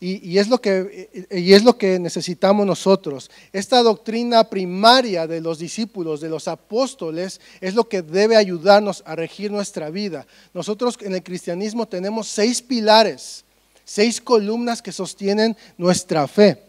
Y, 0.00 0.36
es 0.36 0.48
lo 0.48 0.60
que, 0.60 1.28
y 1.30 1.54
es 1.54 1.64
lo 1.64 1.78
que 1.78 1.98
necesitamos 1.98 2.66
nosotros. 2.66 3.30
Esta 3.52 3.82
doctrina 3.82 4.44
primaria 4.50 5.26
de 5.26 5.40
los 5.40 5.58
discípulos, 5.58 6.20
de 6.20 6.28
los 6.28 6.46
apóstoles, 6.46 7.40
es 7.60 7.74
lo 7.74 7.88
que 7.88 8.02
debe 8.02 8.36
ayudarnos 8.36 9.02
a 9.06 9.16
regir 9.16 9.50
nuestra 9.50 9.88
vida. 9.88 10.26
Nosotros 10.52 10.98
en 11.00 11.14
el 11.14 11.22
cristianismo 11.22 11.88
tenemos 11.88 12.28
seis 12.28 12.60
pilares, 12.60 13.44
seis 13.84 14.20
columnas 14.20 14.82
que 14.82 14.92
sostienen 14.92 15.56
nuestra 15.78 16.28
fe. 16.28 16.60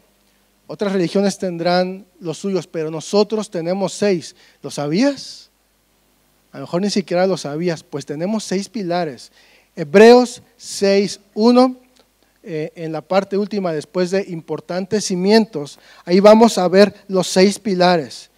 Otras 0.67 0.93
religiones 0.93 1.37
tendrán 1.37 2.05
los 2.19 2.37
suyos, 2.37 2.67
pero 2.67 2.89
nosotros 2.89 3.51
tenemos 3.51 3.91
seis. 3.93 4.33
¿Lo 4.61 4.71
sabías? 4.71 5.49
A 6.53 6.59
lo 6.59 6.63
mejor 6.63 6.81
ni 6.81 6.89
siquiera 6.89 7.27
lo 7.27 7.35
sabías, 7.35 7.83
pues 7.83 8.05
tenemos 8.05 8.45
seis 8.45 8.69
pilares. 8.69 9.31
Hebreos 9.75 10.41
6, 10.55 11.19
1 11.33 11.84
eh, 12.47 12.71
en 12.75 12.91
la 12.91 13.01
parte 13.01 13.37
última, 13.37 13.73
después 13.73 14.11
de 14.11 14.23
importantes 14.27 15.05
cimientos, 15.05 15.79
ahí 16.05 16.19
vamos 16.19 16.59
a 16.59 16.67
ver 16.67 16.93
los 17.07 17.25
seis 17.25 17.57
pilares. 17.57 18.29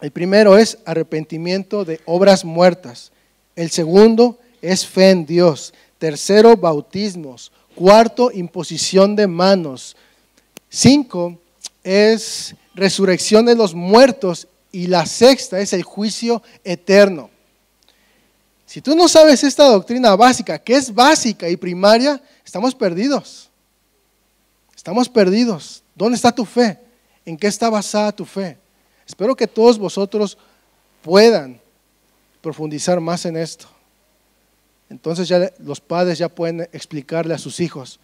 El 0.00 0.12
primero 0.12 0.56
es 0.56 0.78
arrepentimiento 0.84 1.84
de 1.84 2.00
obras 2.06 2.44
muertas. 2.44 3.10
El 3.56 3.70
segundo 3.70 4.38
es 4.62 4.86
fe 4.86 5.10
en 5.10 5.26
Dios. 5.26 5.74
Tercero, 5.98 6.56
bautismos. 6.56 7.52
Cuarto, 7.74 8.30
imposición 8.32 9.16
de 9.16 9.26
manos. 9.26 9.96
Cinco 10.68 11.36
es 11.82 12.54
resurrección 12.74 13.44
de 13.44 13.56
los 13.56 13.74
muertos. 13.74 14.46
Y 14.72 14.86
la 14.86 15.04
sexta 15.04 15.60
es 15.60 15.72
el 15.72 15.82
juicio 15.82 16.42
eterno. 16.62 17.28
Si 18.70 18.80
tú 18.80 18.94
no 18.94 19.08
sabes 19.08 19.42
esta 19.42 19.64
doctrina 19.64 20.14
básica, 20.14 20.56
que 20.56 20.76
es 20.76 20.94
básica 20.94 21.48
y 21.48 21.56
primaria, 21.56 22.22
estamos 22.44 22.72
perdidos. 22.72 23.50
Estamos 24.76 25.08
perdidos. 25.08 25.82
¿Dónde 25.92 26.14
está 26.14 26.30
tu 26.30 26.44
fe? 26.44 26.78
¿En 27.24 27.36
qué 27.36 27.48
está 27.48 27.68
basada 27.68 28.12
tu 28.12 28.24
fe? 28.24 28.56
Espero 29.04 29.34
que 29.34 29.48
todos 29.48 29.76
vosotros 29.76 30.38
puedan 31.02 31.60
profundizar 32.40 33.00
más 33.00 33.26
en 33.26 33.38
esto. 33.38 33.66
Entonces 34.88 35.26
ya 35.26 35.52
los 35.58 35.80
padres 35.80 36.18
ya 36.18 36.28
pueden 36.28 36.60
explicarle 36.72 37.34
a 37.34 37.38
sus 37.38 37.58
hijos 37.58 37.98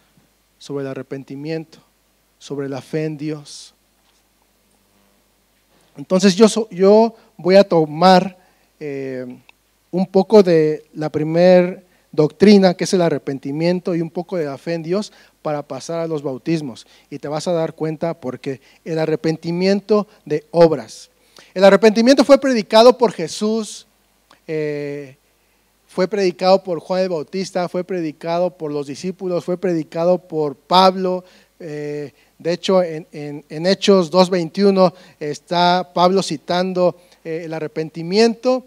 sobre 0.59 0.83
el 0.83 0.91
arrepentimiento, 0.91 1.79
sobre 2.41 2.69
la 2.69 2.83
fe 2.83 3.05
en 3.05 3.17
Dios. 3.17 3.73
Entonces 5.97 6.35
yo, 6.35 6.49
yo 6.71 7.15
voy 7.37 7.55
a 7.55 7.63
tomar 7.63 8.37
eh, 8.81 9.39
un 9.97 10.07
poco 10.07 10.43
de 10.43 10.85
la 10.93 11.09
primer 11.09 11.87
doctrina, 12.13 12.75
que 12.75 12.85
es 12.85 12.93
el 12.93 13.01
arrepentimiento, 13.01 13.95
y 13.95 14.03
un 14.03 14.11
poco 14.11 14.37
de 14.37 14.45
la 14.45 14.59
fe 14.59 14.75
en 14.75 14.83
Dios 14.83 15.11
para 15.41 15.63
pasar 15.63 16.01
a 16.01 16.07
los 16.07 16.23
bautismos. 16.23 16.87
Y 17.09 17.19
te 17.19 17.29
vas 17.29 17.49
a 17.49 17.53
dar 17.53 17.73
cuenta 17.73 18.13
porque 18.13 18.61
el 18.85 18.99
arrepentimiento 18.99 20.07
de 20.27 20.45
obras. 20.51 21.09
El 21.55 21.65
arrepentimiento 21.65 22.27
fue 22.27 22.39
predicado 22.39 22.99
por 22.99 23.11
Jesús, 23.13 23.87
eh, 24.47 25.17
fue 25.87 26.07
predicado 26.07 26.63
por 26.63 26.79
Juan 26.79 27.01
el 27.01 27.09
Bautista, 27.09 27.67
fue 27.67 27.83
predicado 27.83 28.51
por 28.51 28.71
los 28.71 28.87
discípulos, 28.87 29.47
fue 29.47 29.57
predicado 29.57 30.19
por 30.19 30.57
Pablo. 30.57 31.25
Eh, 31.59 32.13
de 32.39 32.53
hecho, 32.53 32.83
en, 32.83 33.45
Hechos 33.49 34.13
2.21 34.13 34.93
está 35.21 35.91
Pablo 35.95 36.23
citando 36.23 36.97
eh, 37.25 37.45
el 37.47 37.55
arrepentimiento 37.55 38.67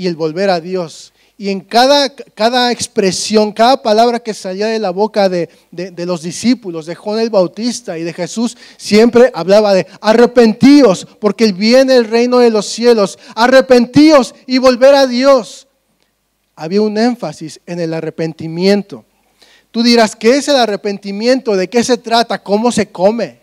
y 0.00 0.06
el 0.06 0.16
volver 0.16 0.48
a 0.48 0.62
Dios. 0.62 1.12
Y 1.36 1.50
en 1.50 1.60
cada, 1.60 2.08
cada 2.08 2.72
expresión, 2.72 3.52
cada 3.52 3.82
palabra 3.82 4.18
que 4.18 4.32
salía 4.32 4.68
de 4.68 4.78
la 4.78 4.88
boca 4.88 5.28
de, 5.28 5.50
los 6.06 6.22
discípulos, 6.22 6.86
de 6.86 6.94
Juan 6.94 7.20
el 7.20 7.28
Bautista 7.28 7.98
y 7.98 8.02
de 8.02 8.14
Jesús, 8.14 8.56
siempre 8.78 9.30
hablaba 9.34 9.74
de 9.74 9.86
arrepentíos, 10.00 11.06
porque 11.20 11.52
viene 11.52 11.96
el 11.96 12.06
reino 12.06 12.38
de 12.38 12.48
los 12.48 12.64
cielos, 12.64 13.18
arrepentíos 13.34 14.34
y 14.46 14.56
volver 14.56 14.94
a 14.94 15.06
Dios. 15.06 15.66
Había 16.56 16.80
un 16.80 16.96
énfasis 16.96 17.60
en 17.66 17.78
el 17.78 17.92
arrepentimiento. 17.92 19.04
Tú 19.70 19.82
dirás, 19.82 20.16
¿qué 20.16 20.38
es 20.38 20.48
el 20.48 20.56
arrepentimiento? 20.56 21.56
¿De 21.56 21.68
qué 21.68 21.84
se 21.84 21.98
trata? 21.98 22.42
¿Cómo 22.42 22.72
se 22.72 22.88
come? 22.88 23.38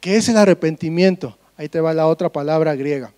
¿Qué 0.00 0.18
es 0.18 0.28
el 0.28 0.36
arrepentimiento? 0.36 1.36
Ahí 1.56 1.68
te 1.68 1.80
va 1.80 1.92
la 1.92 2.06
otra 2.06 2.28
palabra 2.28 2.76
griega. 2.76 3.12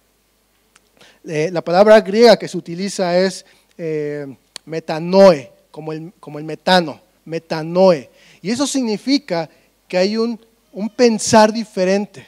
Eh, 1.26 1.50
la 1.52 1.62
palabra 1.62 2.00
griega 2.00 2.38
que 2.38 2.48
se 2.48 2.56
utiliza 2.56 3.16
es 3.18 3.44
eh, 3.76 4.26
metanoe, 4.64 5.50
como 5.70 5.92
el, 5.92 6.44
metano, 6.44 7.00
metanoe. 7.24 8.10
Y 8.42 8.50
eso 8.50 8.66
significa 8.66 9.48
que 9.86 9.98
hay 9.98 10.16
un, 10.16 10.40
un 10.72 10.88
pensar 10.88 11.52
diferente. 11.52 12.26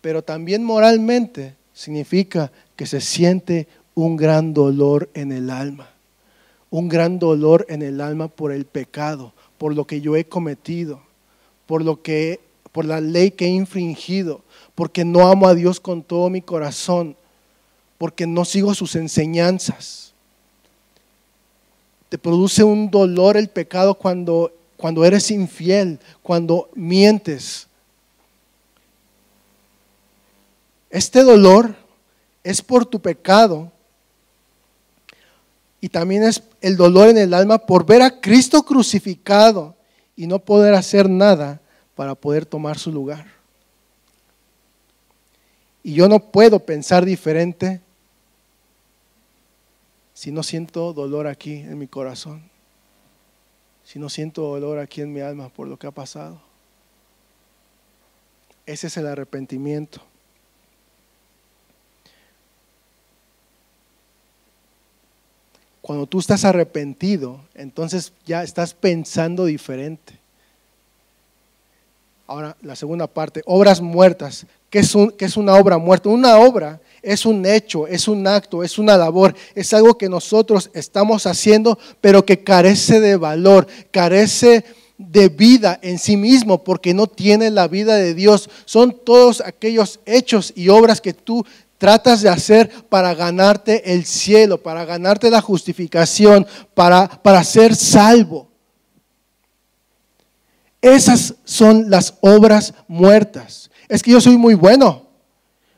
pero 0.00 0.22
también 0.22 0.62
moralmente 0.62 1.54
significa 1.72 2.52
que 2.76 2.86
se 2.86 3.00
siente 3.00 3.66
un 3.94 4.16
gran 4.16 4.52
dolor 4.52 5.08
en 5.14 5.32
el 5.32 5.48
alma, 5.48 5.88
un 6.70 6.88
gran 6.88 7.18
dolor 7.18 7.64
en 7.70 7.80
el 7.82 8.00
alma 8.00 8.28
por 8.28 8.52
el 8.52 8.66
pecado, 8.66 9.32
por 9.56 9.74
lo 9.74 9.86
que 9.86 10.00
yo 10.00 10.14
he 10.16 10.24
cometido, 10.24 11.00
por 11.66 11.82
lo 11.82 12.02
que 12.02 12.40
por 12.70 12.84
la 12.84 13.00
ley 13.00 13.30
que 13.30 13.46
he 13.46 13.48
infringido, 13.48 14.42
porque 14.74 15.04
no 15.04 15.26
amo 15.28 15.46
a 15.46 15.54
Dios 15.54 15.80
con 15.80 16.02
todo 16.02 16.30
mi 16.30 16.42
corazón, 16.42 17.16
porque 17.98 18.26
no 18.26 18.44
sigo 18.44 18.74
sus 18.74 18.96
enseñanzas. 18.96 20.12
Te 22.08 22.18
produce 22.18 22.64
un 22.64 22.90
dolor 22.90 23.36
el 23.36 23.48
pecado 23.48 23.94
cuando, 23.94 24.52
cuando 24.76 25.04
eres 25.04 25.30
infiel, 25.30 25.98
cuando 26.22 26.68
mientes. 26.74 27.66
Este 30.90 31.22
dolor 31.22 31.74
es 32.42 32.62
por 32.62 32.86
tu 32.86 33.00
pecado 33.00 33.72
y 35.80 35.88
también 35.88 36.22
es 36.22 36.42
el 36.60 36.76
dolor 36.76 37.08
en 37.08 37.18
el 37.18 37.34
alma 37.34 37.58
por 37.58 37.84
ver 37.84 38.02
a 38.02 38.20
Cristo 38.20 38.62
crucificado 38.62 39.74
y 40.16 40.26
no 40.26 40.38
poder 40.38 40.74
hacer 40.74 41.10
nada 41.10 41.60
para 41.94 42.14
poder 42.14 42.46
tomar 42.46 42.78
su 42.78 42.92
lugar. 42.92 43.26
Y 45.84 45.94
yo 45.94 46.08
no 46.08 46.18
puedo 46.18 46.58
pensar 46.60 47.04
diferente 47.04 47.80
si 50.14 50.32
no 50.32 50.42
siento 50.42 50.94
dolor 50.94 51.26
aquí 51.26 51.56
en 51.56 51.78
mi 51.78 51.86
corazón, 51.86 52.42
si 53.84 53.98
no 53.98 54.08
siento 54.08 54.42
dolor 54.42 54.78
aquí 54.78 55.02
en 55.02 55.12
mi 55.12 55.20
alma 55.20 55.50
por 55.50 55.68
lo 55.68 55.78
que 55.78 55.86
ha 55.86 55.90
pasado. 55.90 56.40
Ese 58.64 58.86
es 58.86 58.96
el 58.96 59.06
arrepentimiento. 59.06 60.00
Cuando 65.82 66.06
tú 66.06 66.18
estás 66.18 66.46
arrepentido, 66.46 67.40
entonces 67.54 68.14
ya 68.24 68.42
estás 68.42 68.72
pensando 68.72 69.44
diferente. 69.44 70.18
Ahora, 72.26 72.56
la 72.62 72.74
segunda 72.74 73.06
parte, 73.06 73.42
obras 73.44 73.82
muertas. 73.82 74.46
¿Qué 74.74 74.80
es, 74.80 74.92
es 75.20 75.36
una 75.36 75.54
obra 75.54 75.78
muerta? 75.78 76.08
Una 76.08 76.36
obra 76.36 76.80
es 77.00 77.24
un 77.24 77.46
hecho, 77.46 77.86
es 77.86 78.08
un 78.08 78.26
acto, 78.26 78.64
es 78.64 78.76
una 78.76 78.96
labor, 78.96 79.32
es 79.54 79.72
algo 79.72 79.96
que 79.96 80.08
nosotros 80.08 80.68
estamos 80.74 81.28
haciendo, 81.28 81.78
pero 82.00 82.26
que 82.26 82.42
carece 82.42 82.98
de 82.98 83.14
valor, 83.14 83.68
carece 83.92 84.64
de 84.98 85.28
vida 85.28 85.78
en 85.80 86.00
sí 86.00 86.16
mismo, 86.16 86.64
porque 86.64 86.92
no 86.92 87.06
tiene 87.06 87.52
la 87.52 87.68
vida 87.68 87.94
de 87.94 88.14
Dios. 88.14 88.50
Son 88.64 88.98
todos 89.04 89.42
aquellos 89.42 90.00
hechos 90.06 90.52
y 90.56 90.70
obras 90.70 91.00
que 91.00 91.14
tú 91.14 91.46
tratas 91.78 92.20
de 92.22 92.30
hacer 92.30 92.68
para 92.88 93.14
ganarte 93.14 93.92
el 93.94 94.04
cielo, 94.04 94.60
para 94.60 94.84
ganarte 94.84 95.30
la 95.30 95.40
justificación, 95.40 96.44
para, 96.74 97.06
para 97.22 97.44
ser 97.44 97.76
salvo. 97.76 98.48
Esas 100.82 101.36
son 101.44 101.88
las 101.88 102.14
obras 102.22 102.74
muertas. 102.88 103.63
Es 103.88 104.02
que 104.02 104.10
yo 104.12 104.20
soy 104.20 104.36
muy 104.36 104.54
bueno. 104.54 105.02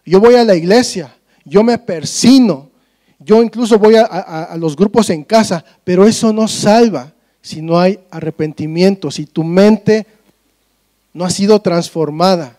Yo 0.05 0.21
voy 0.21 0.37
a 0.37 0.45
la 0.45 0.55
iglesia, 0.55 1.13
yo 1.45 1.65
me 1.65 1.79
persino, 1.79 2.71
yo 3.19 3.43
incluso 3.43 3.77
voy 3.77 3.97
a, 3.97 4.55
los 4.57 4.77
grupos 4.77 5.11
en 5.11 5.25
casa, 5.25 5.65
pero 5.83 6.07
eso 6.07 6.33
no 6.33 6.47
salva 6.47 7.13
si 7.43 7.61
no 7.61 7.79
hay 7.79 7.99
arrepentimiento, 8.11 9.11
si 9.11 9.27
tu 9.27 9.43
mente 9.43 10.07
no 11.13 11.25
ha 11.25 11.31
sido 11.31 11.61
transformada. 11.61 12.57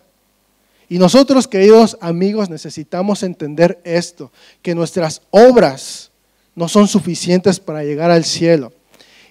Y 0.90 0.98
nosotros, 0.98 1.48
queridos 1.48 1.96
amigos, 2.02 2.50
necesitamos 2.50 3.22
entender 3.22 3.80
esto, 3.82 4.30
que 4.60 4.74
nuestras 4.74 5.22
obras 5.30 6.10
no 6.54 6.68
son 6.68 6.86
suficientes 6.86 7.60
para 7.60 7.82
llegar 7.82 8.10
al 8.10 8.24
cielo. 8.24 8.72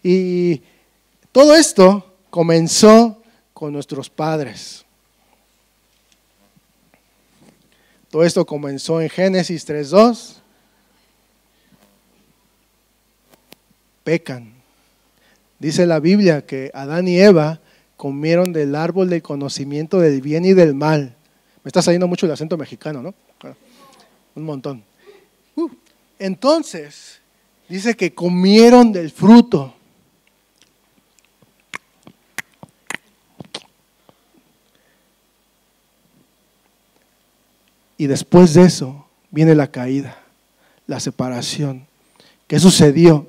Y 0.01 0.62
todo 1.32 1.56
esto 1.56 2.15
comenzó 2.32 3.21
con 3.53 3.73
nuestros 3.73 4.10
padres. 4.10 4.87
Todo 8.17 8.25
esto 8.25 8.47
comenzó 8.47 8.99
en 8.99 9.12
Génesis 9.12 9.69
3.2. 9.69 10.38
Pecan. 14.03 14.53
Dice 15.60 15.86
la 15.86 15.99
Biblia 15.99 16.43
que 16.43 16.71
Adán 16.73 17.08
y 17.08 17.19
Eva 17.19 17.60
comieron 17.95 18.53
del 18.53 18.73
árbol 18.73 19.12
del 19.12 19.21
conocimiento 19.21 19.99
del 19.99 20.21
bien 20.21 20.45
y 20.45 20.53
del 20.53 20.73
mal. 20.73 21.15
Me 21.63 21.69
está 21.69 21.84
saliendo 21.84 22.08
mucho 22.08 22.25
el 22.25 22.32
acento 22.32 22.58
mexicano, 22.58 23.03
¿no? 23.03 23.13
Un 24.34 24.43
montón. 24.43 24.84
Uh, 25.56 25.69
entonces, 26.17 27.21
dice 27.69 27.95
que 27.95 28.15
comieron 28.15 28.91
del 28.91 29.12
fruto. 29.12 29.75
Y 37.97 38.07
después 38.07 38.53
de 38.53 38.63
eso 38.63 39.05
viene 39.31 39.55
la 39.55 39.67
caída, 39.67 40.17
la 40.86 40.99
separación. 40.99 41.88
¿Qué 42.47 42.60
sucedió? 42.60 43.27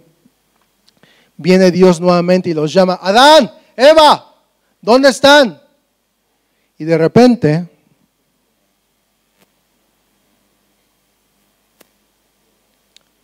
Viene 1.37 1.70
Dios 1.70 2.00
nuevamente 2.00 2.50
y 2.50 2.54
los 2.54 2.72
llama, 2.72 2.98
Adán, 3.00 3.50
Eva, 3.76 4.35
¿dónde 4.81 5.09
están? 5.09 5.61
Y 6.78 6.85
de 6.85 6.98
repente 6.98 7.68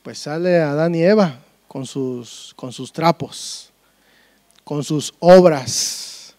pues 0.05 0.19
sale 0.19 0.61
Adán 0.61 0.95
y 0.95 1.03
Eva 1.03 1.41
con 1.67 1.87
sus, 1.87 2.53
con 2.57 2.73
sus 2.73 2.93
trapos, 2.93 3.71
con 4.63 4.85
sus 4.85 5.15
obras, 5.19 6.35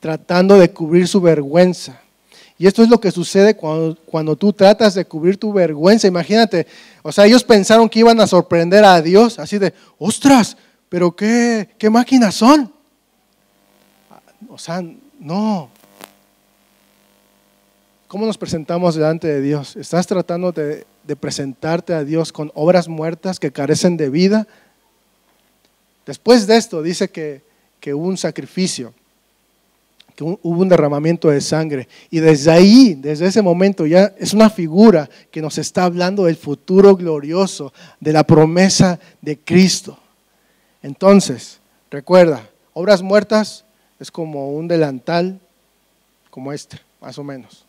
tratando 0.00 0.58
de 0.58 0.72
cubrir 0.72 1.06
su 1.06 1.20
vergüenza. 1.20 2.00
Y 2.62 2.68
esto 2.68 2.84
es 2.84 2.88
lo 2.88 3.00
que 3.00 3.10
sucede 3.10 3.56
cuando, 3.56 3.98
cuando 4.06 4.36
tú 4.36 4.52
tratas 4.52 4.94
de 4.94 5.04
cubrir 5.04 5.36
tu 5.36 5.52
vergüenza. 5.52 6.06
Imagínate, 6.06 6.68
o 7.02 7.10
sea, 7.10 7.26
ellos 7.26 7.42
pensaron 7.42 7.88
que 7.88 7.98
iban 7.98 8.20
a 8.20 8.26
sorprender 8.28 8.84
a 8.84 9.02
Dios, 9.02 9.40
así 9.40 9.58
de, 9.58 9.74
ostras, 9.98 10.56
pero 10.88 11.10
qué, 11.10 11.70
qué 11.76 11.90
máquinas 11.90 12.36
son. 12.36 12.72
O 14.48 14.56
sea, 14.56 14.80
no, 15.18 15.70
¿Cómo 18.06 18.26
nos 18.26 18.38
presentamos 18.38 18.94
delante 18.94 19.26
de 19.26 19.40
Dios? 19.40 19.74
¿Estás 19.74 20.06
tratando 20.06 20.52
de, 20.52 20.86
presentarte 21.18 21.94
a 21.94 22.04
Dios 22.04 22.30
con 22.30 22.52
obras 22.54 22.86
muertas 22.86 23.40
que 23.40 23.50
carecen 23.50 23.96
de 23.96 24.08
vida? 24.08 24.46
Después 26.06 26.46
de 26.46 26.58
esto 26.58 26.80
dice 26.80 27.10
que, 27.10 27.42
hubo 27.92 28.06
un 28.06 28.16
sacrificio, 28.16 28.94
hubo 30.22 30.60
un 30.60 30.68
derramamiento 30.68 31.28
de 31.28 31.40
sangre. 31.40 31.88
Y 32.10 32.20
desde 32.20 32.50
ahí, 32.50 32.94
desde 32.94 33.26
ese 33.26 33.42
momento, 33.42 33.86
ya 33.86 34.12
es 34.18 34.32
una 34.32 34.50
figura 34.50 35.08
que 35.30 35.42
nos 35.42 35.58
está 35.58 35.84
hablando 35.84 36.24
del 36.24 36.36
futuro 36.36 36.96
glorioso, 36.96 37.72
de 38.00 38.12
la 38.12 38.24
promesa 38.24 38.98
de 39.20 39.38
Cristo. 39.38 39.98
Entonces, 40.82 41.58
recuerda, 41.90 42.48
obras 42.72 43.02
muertas 43.02 43.64
es 44.00 44.10
como 44.10 44.52
un 44.52 44.68
delantal 44.68 45.38
como 46.30 46.52
este, 46.52 46.78
más 47.00 47.18
o 47.18 47.24
menos. 47.24 47.64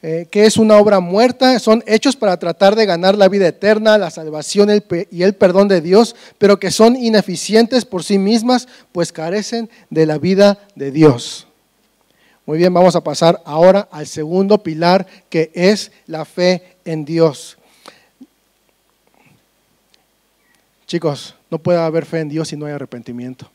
Eh, 0.00 0.28
que 0.30 0.46
es 0.46 0.56
una 0.56 0.76
obra 0.76 1.00
muerta, 1.00 1.58
son 1.58 1.82
hechos 1.84 2.14
para 2.14 2.36
tratar 2.38 2.76
de 2.76 2.86
ganar 2.86 3.18
la 3.18 3.28
vida 3.28 3.48
eterna, 3.48 3.98
la 3.98 4.10
salvación 4.10 4.68
y 5.10 5.22
el 5.22 5.34
perdón 5.34 5.66
de 5.66 5.80
Dios, 5.80 6.14
pero 6.38 6.60
que 6.60 6.70
son 6.70 6.94
ineficientes 6.94 7.84
por 7.84 8.04
sí 8.04 8.16
mismas, 8.16 8.68
pues 8.92 9.10
carecen 9.10 9.68
de 9.90 10.06
la 10.06 10.18
vida 10.18 10.60
de 10.76 10.92
Dios. 10.92 11.48
Muy 12.46 12.58
bien, 12.58 12.72
vamos 12.72 12.94
a 12.94 13.02
pasar 13.02 13.42
ahora 13.44 13.88
al 13.90 14.06
segundo 14.06 14.62
pilar, 14.62 15.06
que 15.28 15.50
es 15.52 15.90
la 16.06 16.24
fe 16.24 16.76
en 16.84 17.04
Dios. 17.04 17.58
Chicos, 20.86 21.34
no 21.50 21.58
puede 21.58 21.78
haber 21.78 22.06
fe 22.06 22.20
en 22.20 22.28
Dios 22.28 22.48
si 22.48 22.56
no 22.56 22.66
hay 22.66 22.72
arrepentimiento. 22.72 23.50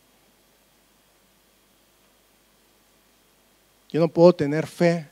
Yo 3.90 4.02
no 4.02 4.10
puedo 4.10 4.34
tener 4.34 4.68
fe 4.68 5.08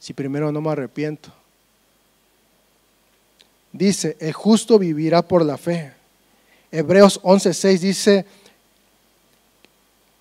si 0.00 0.14
primero 0.14 0.50
no 0.50 0.60
me 0.60 0.70
arrepiento. 0.70 1.32
Dice, 3.72 4.16
el 4.18 4.32
justo 4.32 4.78
vivirá 4.78 5.22
por 5.22 5.44
la 5.44 5.56
fe. 5.56 5.92
Hebreos 6.72 7.20
11:6 7.22 7.78
dice, 7.78 8.26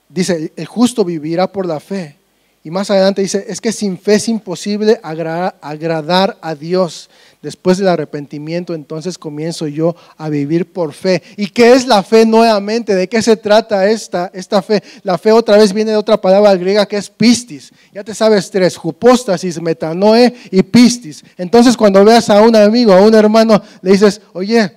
dice, 0.08 0.54
el 0.56 0.66
justo 0.68 1.04
vivirá 1.04 1.52
por 1.52 1.66
la 1.66 1.80
fe. 1.80 2.19
Y 2.62 2.72
más 2.72 2.92
adelante 2.92 3.22
dice, 3.22 3.46
es 3.48 3.62
que 3.62 3.72
sin 3.72 3.98
fe 3.98 4.16
es 4.16 4.28
imposible 4.28 5.00
agradar 5.02 6.38
a 6.42 6.56
Dios. 6.56 7.10
Después 7.42 7.78
del 7.78 7.88
arrepentimiento, 7.88 8.74
entonces 8.74 9.18
comienzo 9.18 9.66
yo 9.68 9.96
a 10.18 10.28
vivir 10.28 10.74
por 10.74 10.92
fe. 10.92 11.24
¿Y 11.38 11.48
qué 11.48 11.72
es 11.72 11.88
la 11.88 12.04
fe 12.04 12.26
nuevamente? 12.26 12.96
¿De 12.96 13.08
qué 13.08 13.22
se 13.22 13.38
trata 13.38 13.90
esta, 13.90 14.30
esta 14.34 14.62
fe? 14.62 14.84
La 15.04 15.18
fe 15.18 15.32
otra 15.32 15.56
vez 15.56 15.72
viene 15.72 15.92
de 15.92 15.98
otra 15.98 16.20
palabra 16.20 16.54
griega 16.56 16.86
que 16.86 16.98
es 16.98 17.10
pistis. 17.10 17.72
Ya 17.94 18.04
te 18.04 18.14
sabes 18.14 18.52
tres, 18.52 18.76
Jupóstasis, 18.76 19.62
metanoe 19.62 20.36
y 20.52 20.62
pistis. 20.64 21.24
Entonces 21.38 21.78
cuando 21.78 22.04
veas 22.04 22.30
a 22.30 22.42
un 22.42 22.58
amigo, 22.58 22.92
a 22.92 23.02
un 23.02 23.16
hermano, 23.16 23.62
le 23.82 23.92
dices, 23.94 24.20
oye, 24.34 24.70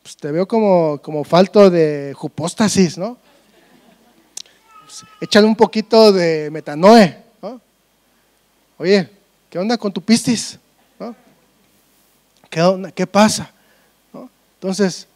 pues 0.00 0.16
te 0.16 0.30
veo 0.30 0.46
como, 0.46 1.00
como 1.02 1.24
falto 1.24 1.68
de 1.70 2.12
jupóstasis, 2.14 2.96
¿no? 2.96 3.18
Pues, 4.86 5.04
échale 5.20 5.48
un 5.48 5.56
poquito 5.56 6.12
de 6.12 6.48
metanoe, 6.48 7.16
¿no? 7.42 7.60
Oye, 8.78 9.10
¿qué 9.50 9.58
onda 9.58 9.76
con 9.76 9.92
tu 9.92 10.00
pistis? 10.00 10.60
¿Qué, 12.48 13.06
pasa? 13.08 13.52
Entonces, 14.54 15.08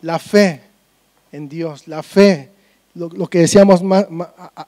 la 0.00 0.18
fe 0.18 0.62
en 1.30 1.46
Dios, 1.46 1.86
la 1.86 2.02
fe, 2.02 2.48
lo, 2.94 3.28
que 3.28 3.40
decíamos 3.40 3.82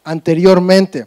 anteriormente, 0.05 1.07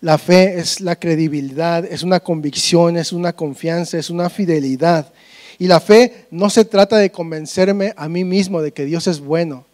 la 0.00 0.18
fe 0.18 0.58
es 0.58 0.80
la 0.80 0.96
credibilidad, 0.96 1.84
es 1.84 2.02
una 2.02 2.18
convicción, 2.18 2.96
es 2.96 3.12
una 3.12 3.32
confianza, 3.32 3.98
es 3.98 4.10
una 4.10 4.28
fidelidad. 4.28 5.12
Y 5.58 5.66
la 5.66 5.80
fe 5.80 6.26
no 6.30 6.50
se 6.50 6.64
trata 6.64 6.96
de 6.96 7.10
convencerme 7.10 7.94
a 7.96 8.08
mí 8.08 8.24
mismo 8.24 8.60
de 8.60 8.72
que 8.72 8.84
Dios 8.84 9.06
es 9.06 9.20
bueno. 9.20 9.64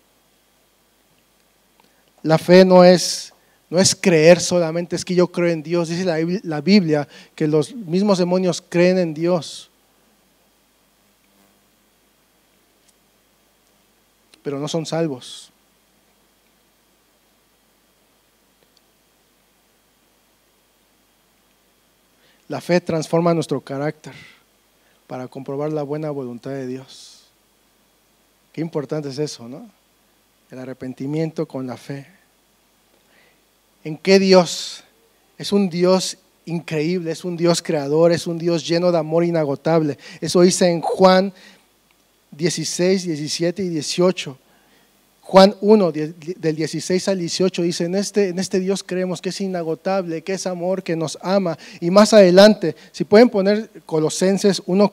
La 2.22 2.38
fe 2.38 2.64
no 2.64 2.84
es 2.84 3.32
no 3.70 3.78
es 3.78 3.94
creer 3.94 4.40
solamente, 4.40 4.96
es 4.96 5.04
que 5.04 5.14
yo 5.14 5.28
creo 5.28 5.46
en 5.46 5.62
Dios. 5.62 5.88
Dice 5.88 6.04
la 6.42 6.60
Biblia 6.60 7.06
que 7.36 7.46
los 7.46 7.72
mismos 7.72 8.18
demonios 8.18 8.60
creen 8.60 8.98
en 8.98 9.14
Dios. 9.14 9.70
Pero 14.42 14.58
no 14.58 14.66
son 14.66 14.86
salvos. 14.86 15.52
La 22.48 22.60
fe 22.60 22.80
transforma 22.80 23.32
nuestro 23.32 23.60
carácter 23.60 24.39
para 25.10 25.26
comprobar 25.26 25.72
la 25.72 25.82
buena 25.82 26.08
voluntad 26.12 26.52
de 26.52 26.68
Dios. 26.68 27.22
Qué 28.52 28.60
importante 28.60 29.08
es 29.08 29.18
eso, 29.18 29.48
¿no? 29.48 29.68
El 30.52 30.60
arrepentimiento 30.60 31.48
con 31.48 31.66
la 31.66 31.76
fe 31.76 32.06
en 33.82 33.96
qué 33.96 34.20
Dios 34.20 34.84
es 35.36 35.50
un 35.50 35.68
Dios 35.68 36.16
increíble, 36.46 37.10
es 37.10 37.24
un 37.24 37.36
Dios 37.36 37.60
creador, 37.60 38.12
es 38.12 38.28
un 38.28 38.38
Dios 38.38 38.64
lleno 38.64 38.92
de 38.92 38.98
amor 38.98 39.24
inagotable. 39.24 39.98
Eso 40.20 40.42
dice 40.42 40.70
en 40.70 40.80
Juan 40.80 41.32
16, 42.30 43.02
17 43.02 43.64
y 43.64 43.68
18. 43.68 44.38
Juan 45.30 45.54
1, 45.60 45.92
del 45.92 46.56
16 46.56 47.06
al 47.06 47.20
18, 47.20 47.62
dice, 47.62 47.84
en 47.84 47.94
este, 47.94 48.30
en 48.30 48.40
este 48.40 48.58
Dios 48.58 48.82
creemos 48.82 49.22
que 49.22 49.28
es 49.28 49.40
inagotable, 49.40 50.22
que 50.22 50.32
es 50.32 50.44
amor, 50.44 50.82
que 50.82 50.96
nos 50.96 51.16
ama. 51.22 51.56
Y 51.80 51.92
más 51.92 52.12
adelante, 52.12 52.74
si 52.90 53.04
pueden 53.04 53.28
poner 53.28 53.70
Colosenses 53.86 54.60
1, 54.66 54.92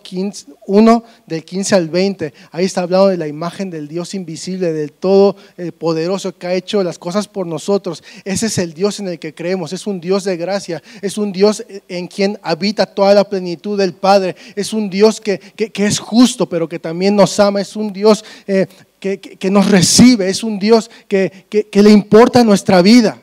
1 0.67 1.03
del 1.25 1.43
15 1.43 1.73
al 1.75 1.89
20, 1.89 2.33
ahí 2.51 2.65
está 2.65 2.83
hablando 2.83 3.07
de 3.07 3.17
la 3.17 3.27
imagen 3.27 3.71
del 3.71 3.87
Dios 3.87 4.13
invisible, 4.13 4.73
del 4.73 4.91
todo 4.91 5.35
poderoso 5.79 6.37
que 6.37 6.45
ha 6.45 6.53
hecho 6.53 6.83
las 6.83 6.99
cosas 6.99 7.27
por 7.27 7.47
nosotros. 7.47 8.03
Ese 8.23 8.45
es 8.45 8.59
el 8.59 8.75
Dios 8.75 8.99
en 8.99 9.07
el 9.07 9.17
que 9.17 9.33
creemos, 9.33 9.73
es 9.73 9.87
un 9.87 9.99
Dios 9.99 10.23
de 10.23 10.37
gracia, 10.37 10.83
es 11.01 11.17
un 11.17 11.31
Dios 11.31 11.65
en 11.87 12.05
quien 12.05 12.37
habita 12.43 12.85
toda 12.85 13.15
la 13.15 13.27
plenitud 13.27 13.75
del 13.75 13.93
Padre, 13.93 14.35
es 14.55 14.71
un 14.71 14.91
Dios 14.91 15.19
que, 15.19 15.41
es 15.57 15.97
justo, 15.97 16.47
pero 16.47 16.69
que 16.69 16.77
también 16.77 17.15
nos 17.15 17.39
ama, 17.39 17.59
es 17.59 17.75
un 17.75 17.91
Dios 17.91 18.23
eh, 18.45 18.67
que, 18.99 19.49
nos 19.51 19.69
recibe, 19.69 20.29
es 20.29 20.43
un 20.43 20.59
Dios 20.59 20.89
que, 21.07 21.45
le 21.71 21.89
importa 21.89 22.43
nuestra 22.43 22.81
vida. 22.81 23.21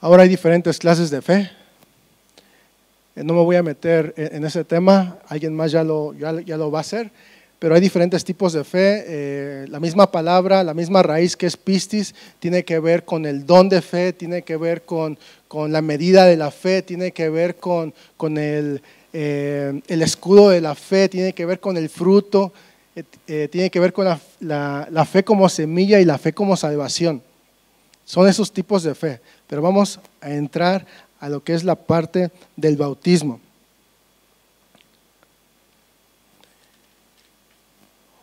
Ahora 0.00 0.22
hay 0.22 0.28
diferentes 0.28 0.78
clases 0.78 1.10
de 1.10 1.22
fe. 1.22 1.50
Eh, 3.16 3.24
no 3.24 3.32
me 3.32 3.42
voy 3.42 3.56
a 3.56 3.62
meter 3.62 4.12
en 4.16 4.44
ese 4.44 4.64
tema, 4.64 5.18
alguien 5.28 5.54
más 5.54 5.72
ya 5.72 5.82
lo, 5.82 6.14
va 6.70 6.78
a 6.78 6.80
hacer, 6.82 7.10
pero 7.58 7.74
hay 7.74 7.80
diferentes 7.80 8.22
tipos 8.22 8.52
de 8.52 8.64
fe. 8.64 9.04
Eh, 9.06 9.66
la 9.68 9.80
misma 9.80 10.12
palabra, 10.12 10.62
la 10.62 10.74
misma 10.74 11.02
raíz 11.02 11.36
que 11.36 11.46
es 11.46 11.56
pistis, 11.56 12.14
tiene 12.38 12.64
que 12.64 12.78
ver 12.80 13.04
con 13.04 13.24
el 13.24 13.46
don 13.46 13.70
de 13.70 13.80
fe, 13.80 14.12
tiene 14.12 14.42
que 14.42 14.56
ver 14.56 14.82
con, 14.84 15.18
la 15.50 15.80
medida 15.80 16.26
de 16.26 16.36
la 16.36 16.50
fe, 16.50 16.82
tiene 16.82 17.12
que 17.12 17.30
ver 17.30 17.56
con 17.56 17.94
el, 18.36 18.82
eh, 19.16 19.80
el 19.86 20.02
escudo 20.02 20.50
de 20.50 20.60
la 20.60 20.74
fe, 20.74 21.08
tiene 21.08 21.32
que 21.32 21.46
ver 21.46 21.60
con 21.60 21.76
el 21.76 21.88
fruto, 21.88 22.52
eh, 23.28 23.48
tiene 23.48 23.70
que 23.70 23.78
ver 23.78 23.92
con 23.92 24.04
la, 24.40 25.08
fe 25.08 25.22
como 25.22 25.48
semilla 25.48 26.00
y 26.00 26.04
la 26.04 26.18
fe 26.18 26.32
como 26.32 26.56
salvación. 26.56 27.22
Son 28.04 28.28
esos 28.28 28.52
tipos 28.52 28.82
de 28.82 28.92
fe. 28.96 29.20
Pero 29.46 29.62
vamos 29.62 30.00
a 30.20 30.32
entrar 30.32 30.84
a 31.20 31.28
lo 31.28 31.44
que 31.44 31.54
es 31.54 31.62
la 31.62 31.76
parte 31.76 32.32
del 32.56 32.76
bautismo. 32.76 33.38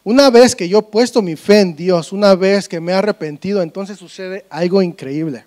Una 0.03 0.29
vez 0.29 0.57
que 0.57 0.67
yo 0.67 0.79
he 0.79 0.83
puesto 0.83 1.21
mi 1.21 1.37
fe 1.37 1.61
en 1.61 1.73
Dios, 1.73 2.11
una 2.11 2.35
vez 2.35 2.67
que 2.67 2.81
me 2.81 2.91
he 2.91 2.95
arrepentido, 2.95 3.61
entonces 3.61 3.97
sucede 3.97 4.45
algo 4.49 4.81
increíble. 4.81 5.45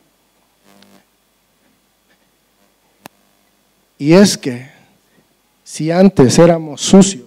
Y 3.98 4.14
es 4.14 4.38
que 4.38 4.73
si 5.64 5.90
antes 5.90 6.38
éramos 6.38 6.83
sucios? 6.83 7.27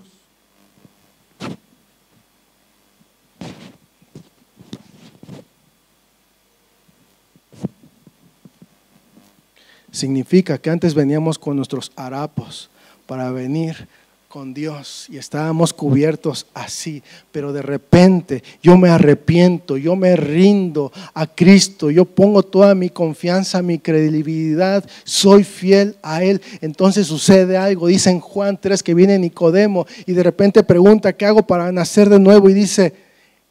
Significa 9.92 10.60
que 10.60 10.70
antes 10.70 10.94
veníamos 10.94 11.40
con 11.40 11.56
nuestros 11.56 11.92
harapos 11.96 12.70
para 13.08 13.32
venir 13.32 13.88
con 14.28 14.54
Dios 14.54 15.08
y 15.10 15.18
estábamos 15.18 15.74
cubiertos 15.74 16.48
así, 16.54 17.02
pero 17.32 17.54
de 17.54 17.62
repente 17.62 18.44
yo 18.62 18.78
me 18.78 18.90
arrepiento, 18.90 19.78
yo 19.78 19.96
me 19.96 20.16
rindo 20.16 20.92
a 21.14 21.28
Cristo, 21.28 21.90
yo 21.90 22.04
pongo 22.04 22.44
toda 22.44 22.76
mi 22.76 22.90
confianza, 22.90 23.62
mi 23.62 23.80
credibilidad, 23.80 24.84
soy 25.06 25.44
fiel 25.44 25.96
a 26.04 26.24
Él. 26.24 26.42
Entonces 26.62 27.08
sucede 27.08 27.56
algo, 27.56 27.88
dice 27.88 28.10
en 28.10 28.20
Juan 28.20 28.60
3 28.60 28.84
que 28.84 28.94
viene 28.94 29.18
Nicodemo 29.18 29.88
y 30.06 30.12
de 30.12 30.24
repente 30.24 30.62
pregunta, 30.64 31.14
¿qué 31.14 31.26
hago 31.26 31.44
para 31.44 31.72
nacer 31.72 32.10
de 32.10 32.20
nuevo? 32.20 32.50
Y 32.50 32.54
dice, 32.54 32.94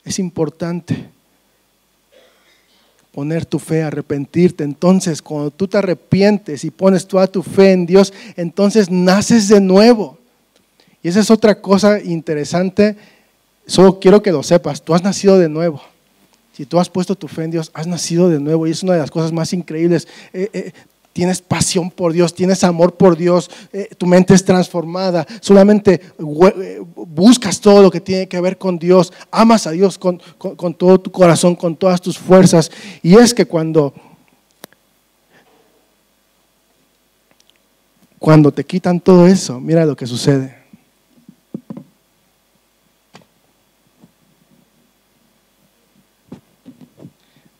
es 0.04 0.18
importante 0.18 1.08
poner 3.12 3.46
tu 3.46 3.58
fe, 3.58 3.82
arrepentirte. 3.82 4.62
Entonces, 4.62 5.22
cuando 5.22 5.50
tú 5.50 5.66
te 5.66 5.78
arrepientes 5.78 6.64
y 6.64 6.70
pones 6.70 7.08
toda 7.08 7.26
tu 7.26 7.42
fe 7.42 7.72
en 7.72 7.86
Dios, 7.86 8.12
entonces 8.36 8.90
naces 8.90 9.48
de 9.48 9.58
nuevo. 9.58 10.15
Y 11.06 11.08
esa 11.08 11.20
es 11.20 11.30
otra 11.30 11.60
cosa 11.60 12.00
interesante. 12.02 12.96
Solo 13.64 14.00
quiero 14.00 14.24
que 14.24 14.32
lo 14.32 14.42
sepas. 14.42 14.82
Tú 14.82 14.92
has 14.92 15.04
nacido 15.04 15.38
de 15.38 15.48
nuevo. 15.48 15.80
Si 16.52 16.66
tú 16.66 16.80
has 16.80 16.90
puesto 16.90 17.14
tu 17.14 17.28
fe 17.28 17.44
en 17.44 17.52
Dios, 17.52 17.70
has 17.74 17.86
nacido 17.86 18.28
de 18.28 18.40
nuevo. 18.40 18.66
Y 18.66 18.72
es 18.72 18.82
una 18.82 18.94
de 18.94 18.98
las 18.98 19.12
cosas 19.12 19.30
más 19.30 19.52
increíbles. 19.52 20.08
Eh, 20.32 20.50
eh, 20.52 20.72
tienes 21.12 21.40
pasión 21.42 21.92
por 21.92 22.12
Dios, 22.12 22.34
tienes 22.34 22.64
amor 22.64 22.96
por 22.96 23.16
Dios, 23.16 23.48
eh, 23.72 23.88
tu 23.96 24.06
mente 24.06 24.34
es 24.34 24.44
transformada, 24.44 25.24
solamente 25.40 26.00
buscas 26.18 27.60
todo 27.60 27.82
lo 27.82 27.90
que 27.92 28.00
tiene 28.00 28.26
que 28.26 28.40
ver 28.40 28.58
con 28.58 28.76
Dios, 28.76 29.12
amas 29.30 29.68
a 29.68 29.70
Dios 29.70 29.98
con, 29.98 30.20
con, 30.38 30.74
todo 30.74 31.00
tu 31.00 31.12
corazón, 31.12 31.54
con 31.54 31.76
todas 31.76 32.00
tus 32.00 32.18
fuerzas. 32.18 32.72
Y 33.00 33.14
es 33.14 33.32
que 33.32 33.46
cuando, 33.46 33.94
cuando 38.18 38.50
te 38.50 38.64
quitan 38.64 38.98
todo 38.98 39.28
eso, 39.28 39.60
mira 39.60 39.86
lo 39.86 39.94
que 39.94 40.08
sucede. 40.08 40.65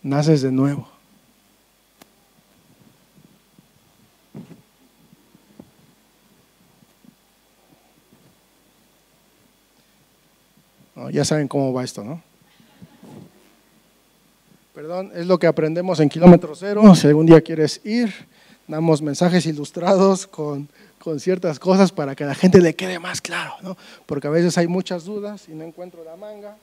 Naces 0.06 0.42
de 0.42 0.52
nuevo. 0.52 0.88
ya 11.12 11.24
saben 11.24 11.46
cómo 11.46 11.72
va 11.72 11.84
esto, 11.84 12.02
¿no? 12.02 12.20
Perdón, 14.74 15.12
es 15.14 15.26
lo 15.26 15.38
que 15.38 15.46
aprendemos 15.46 16.00
en 16.00 16.08
kilómetro 16.08 16.54
cero. 16.54 16.94
Si 16.94 17.06
algún 17.06 17.26
día 17.26 17.40
quieres 17.40 17.80
ir, 17.84 18.12
damos 18.66 19.02
mensajes 19.02 19.46
ilustrados 19.46 20.26
con, 20.26 20.68
con 20.98 21.20
ciertas 21.20 21.58
cosas 21.58 21.92
para 21.92 22.14
que 22.16 22.24
a 22.24 22.26
la 22.26 22.34
gente 22.34 22.60
le 22.60 22.74
quede 22.74 22.98
más 22.98 23.20
claro, 23.20 23.54
¿no? 23.62 23.76
Porque 24.04 24.26
a 24.26 24.30
veces 24.30 24.58
hay 24.58 24.66
muchas 24.66 25.04
dudas 25.04 25.48
y 25.48 25.52
no 25.52 25.64
encuentro 25.64 26.02
la 26.02 26.16
manga. 26.16 26.56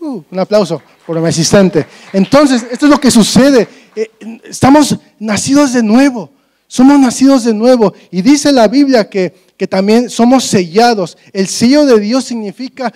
Uh, 0.00 0.24
un 0.30 0.38
aplauso 0.38 0.80
por 1.06 1.20
mi 1.20 1.28
asistente. 1.28 1.86
Entonces, 2.12 2.64
esto 2.70 2.86
es 2.86 2.90
lo 2.90 2.98
que 2.98 3.10
sucede. 3.10 3.68
Eh, 3.94 4.10
estamos 4.44 4.96
nacidos 5.18 5.74
de 5.74 5.82
nuevo. 5.82 6.30
Somos 6.66 6.98
nacidos 6.98 7.44
de 7.44 7.52
nuevo. 7.52 7.92
Y 8.10 8.22
dice 8.22 8.50
la 8.50 8.66
Biblia 8.66 9.10
que, 9.10 9.34
que 9.58 9.66
también 9.66 10.08
somos 10.08 10.44
sellados. 10.44 11.18
El 11.32 11.48
sello 11.48 11.84
de 11.84 12.00
Dios 12.00 12.24
significa 12.24 12.92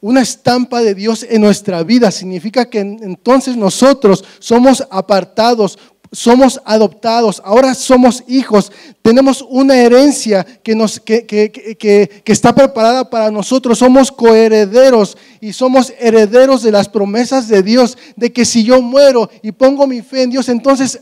una 0.00 0.22
estampa 0.22 0.80
de 0.80 0.94
Dios 0.94 1.26
en 1.28 1.42
nuestra 1.42 1.82
vida. 1.82 2.10
Significa 2.10 2.70
que 2.70 2.80
entonces 2.80 3.56
nosotros 3.56 4.24
somos 4.38 4.86
apartados 4.90 5.78
somos 6.12 6.60
adoptados, 6.64 7.42
ahora 7.44 7.74
somos 7.74 8.24
hijos, 8.26 8.72
tenemos 9.02 9.44
una 9.48 9.76
herencia 9.76 10.44
que, 10.44 10.74
nos, 10.74 11.00
que, 11.00 11.26
que, 11.26 11.50
que, 11.50 12.32
está 12.32 12.54
preparada 12.54 13.08
para 13.08 13.30
nosotros, 13.30 13.78
somos 13.78 14.10
coherederos 14.12 15.16
y 15.40 15.52
somos 15.52 15.92
herederos 15.98 16.62
de 16.62 16.72
las 16.72 16.88
promesas 16.88 17.48
de 17.48 17.62
Dios, 17.62 17.96
de 18.16 18.32
que 18.32 18.44
si 18.44 18.64
yo 18.64 18.80
muero 18.82 19.30
y 19.42 19.52
pongo 19.52 19.86
mi 19.86 20.02
fe 20.02 20.22
en 20.22 20.30
Dios, 20.30 20.48
entonces 20.48 21.00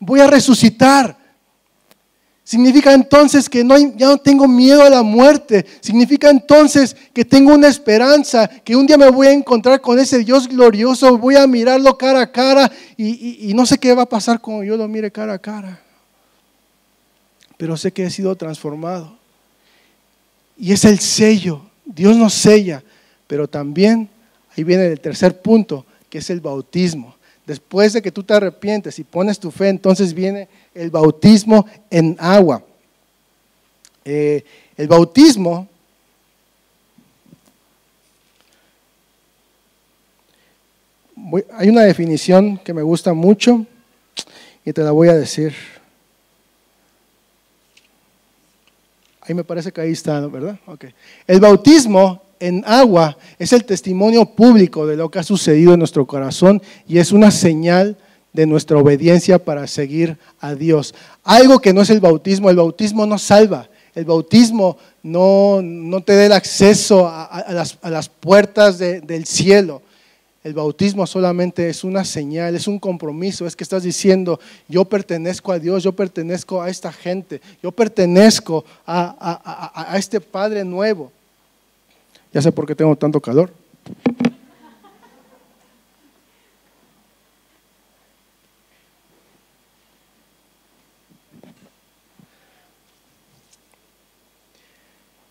voy 0.00 0.20
a 0.20 0.26
resucitar. 0.26 1.21
Significa 2.52 2.92
entonces 2.92 3.48
que 3.48 3.64
no, 3.64 3.78
ya 3.78 4.08
no 4.08 4.18
tengo 4.18 4.46
miedo 4.46 4.82
a 4.82 4.90
la 4.90 5.02
muerte. 5.02 5.64
Significa 5.80 6.28
entonces 6.28 6.94
que 7.14 7.24
tengo 7.24 7.54
una 7.54 7.66
esperanza, 7.66 8.46
que 8.46 8.76
un 8.76 8.86
día 8.86 8.98
me 8.98 9.10
voy 9.10 9.28
a 9.28 9.32
encontrar 9.32 9.80
con 9.80 9.98
ese 9.98 10.18
Dios 10.18 10.46
glorioso, 10.48 11.16
voy 11.16 11.36
a 11.36 11.46
mirarlo 11.46 11.96
cara 11.96 12.20
a 12.20 12.30
cara 12.30 12.70
y, 12.94 13.48
y 13.48 13.54
no 13.54 13.64
sé 13.64 13.78
qué 13.78 13.94
va 13.94 14.02
a 14.02 14.06
pasar 14.06 14.38
cuando 14.38 14.64
yo 14.64 14.76
lo 14.76 14.86
mire 14.86 15.10
cara 15.10 15.32
a 15.32 15.38
cara. 15.38 15.80
Pero 17.56 17.74
sé 17.78 17.90
que 17.90 18.04
he 18.04 18.10
sido 18.10 18.36
transformado. 18.36 19.16
Y 20.58 20.72
es 20.74 20.84
el 20.84 20.98
sello. 20.98 21.62
Dios 21.86 22.18
nos 22.18 22.34
sella. 22.34 22.84
Pero 23.26 23.48
también, 23.48 24.10
ahí 24.54 24.62
viene 24.62 24.88
el 24.88 25.00
tercer 25.00 25.40
punto, 25.40 25.86
que 26.10 26.18
es 26.18 26.28
el 26.28 26.42
bautismo. 26.42 27.16
Después 27.46 27.92
de 27.92 28.02
que 28.02 28.12
tú 28.12 28.22
te 28.22 28.34
arrepientes 28.34 28.98
y 28.98 29.04
pones 29.04 29.38
tu 29.38 29.50
fe, 29.50 29.68
entonces 29.68 30.14
viene 30.14 30.48
el 30.74 30.90
bautismo 30.90 31.66
en 31.90 32.16
agua. 32.18 32.62
Eh, 34.04 34.44
el 34.76 34.88
bautismo 34.88 35.68
hay 41.52 41.68
una 41.68 41.82
definición 41.82 42.58
que 42.58 42.74
me 42.74 42.82
gusta 42.82 43.12
mucho 43.12 43.64
y 44.64 44.72
te 44.72 44.82
la 44.82 44.90
voy 44.90 45.08
a 45.08 45.14
decir. 45.14 45.54
Ahí 49.20 49.34
me 49.34 49.44
parece 49.44 49.72
que 49.72 49.80
ahí 49.80 49.92
está, 49.92 50.26
¿verdad? 50.26 50.58
Okay. 50.66 50.94
El 51.26 51.40
bautismo 51.40 52.21
en 52.42 52.64
agua 52.66 53.16
es 53.38 53.52
el 53.52 53.64
testimonio 53.64 54.24
público 54.24 54.84
de 54.84 54.96
lo 54.96 55.10
que 55.10 55.20
ha 55.20 55.22
sucedido 55.22 55.74
en 55.74 55.78
nuestro 55.78 56.06
corazón 56.06 56.60
y 56.88 56.98
es 56.98 57.12
una 57.12 57.30
señal 57.30 57.96
de 58.32 58.46
nuestra 58.46 58.78
obediencia 58.78 59.38
para 59.38 59.68
seguir 59.68 60.18
a 60.40 60.54
Dios. 60.56 60.92
Algo 61.22 61.60
que 61.60 61.72
no 61.72 61.82
es 61.82 61.90
el 61.90 62.00
bautismo, 62.00 62.50
el 62.50 62.56
bautismo 62.56 63.06
no 63.06 63.16
salva, 63.16 63.68
el 63.94 64.04
bautismo 64.04 64.76
no, 65.04 65.60
no 65.62 66.02
te 66.02 66.16
da 66.16 66.26
el 66.26 66.32
acceso 66.32 67.06
a, 67.06 67.64
las, 67.84 68.08
puertas 68.08 68.78
del 68.78 69.24
cielo. 69.24 69.80
El 70.42 70.54
bautismo 70.54 71.06
solamente 71.06 71.68
es 71.68 71.84
una 71.84 72.04
señal, 72.04 72.56
es 72.56 72.66
un 72.66 72.80
compromiso, 72.80 73.46
es 73.46 73.54
que 73.54 73.62
estás 73.62 73.84
diciendo, 73.84 74.40
yo 74.66 74.84
pertenezco 74.84 75.52
a 75.52 75.60
Dios, 75.60 75.84
yo 75.84 75.92
pertenezco 75.92 76.60
a 76.60 76.68
esta 76.68 76.90
gente, 76.90 77.40
yo 77.62 77.70
pertenezco 77.70 78.64
a, 78.84 79.92
a 79.92 79.96
este 79.96 80.20
Padre 80.20 80.64
nuevo. 80.64 81.12
Ya 82.32 82.40
sé 82.40 82.50
por 82.50 82.66
qué 82.66 82.74
tengo 82.74 82.96
tanto 82.96 83.20
calor. 83.20 83.52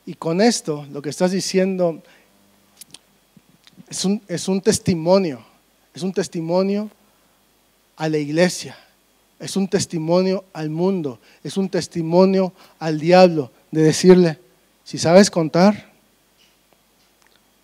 Y 0.05 0.13
con 0.13 0.41
esto, 0.41 0.85
lo 0.91 1.01
que 1.01 1.09
estás 1.09 1.31
diciendo 1.31 2.03
es 3.89 4.05
un, 4.05 4.21
es 4.27 4.47
un 4.47 4.61
testimonio, 4.61 5.43
es 5.93 6.03
un 6.03 6.13
testimonio 6.13 6.89
a 7.95 8.09
la 8.09 8.17
iglesia, 8.17 8.77
es 9.39 9.55
un 9.55 9.67
testimonio 9.67 10.45
al 10.53 10.69
mundo, 10.69 11.19
es 11.43 11.57
un 11.57 11.69
testimonio 11.69 12.53
al 12.77 12.99
diablo 12.99 13.51
de 13.71 13.83
decirle, 13.83 14.37
si 14.83 14.97
sabes 14.97 15.31
contar, 15.31 15.90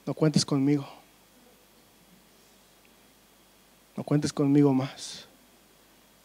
no 0.08 0.14
cuentes 0.14 0.46
conmigo. 0.46 0.88
No 3.98 4.04
cuentes 4.06 4.32
conmigo 4.32 4.74
más. 4.74 5.26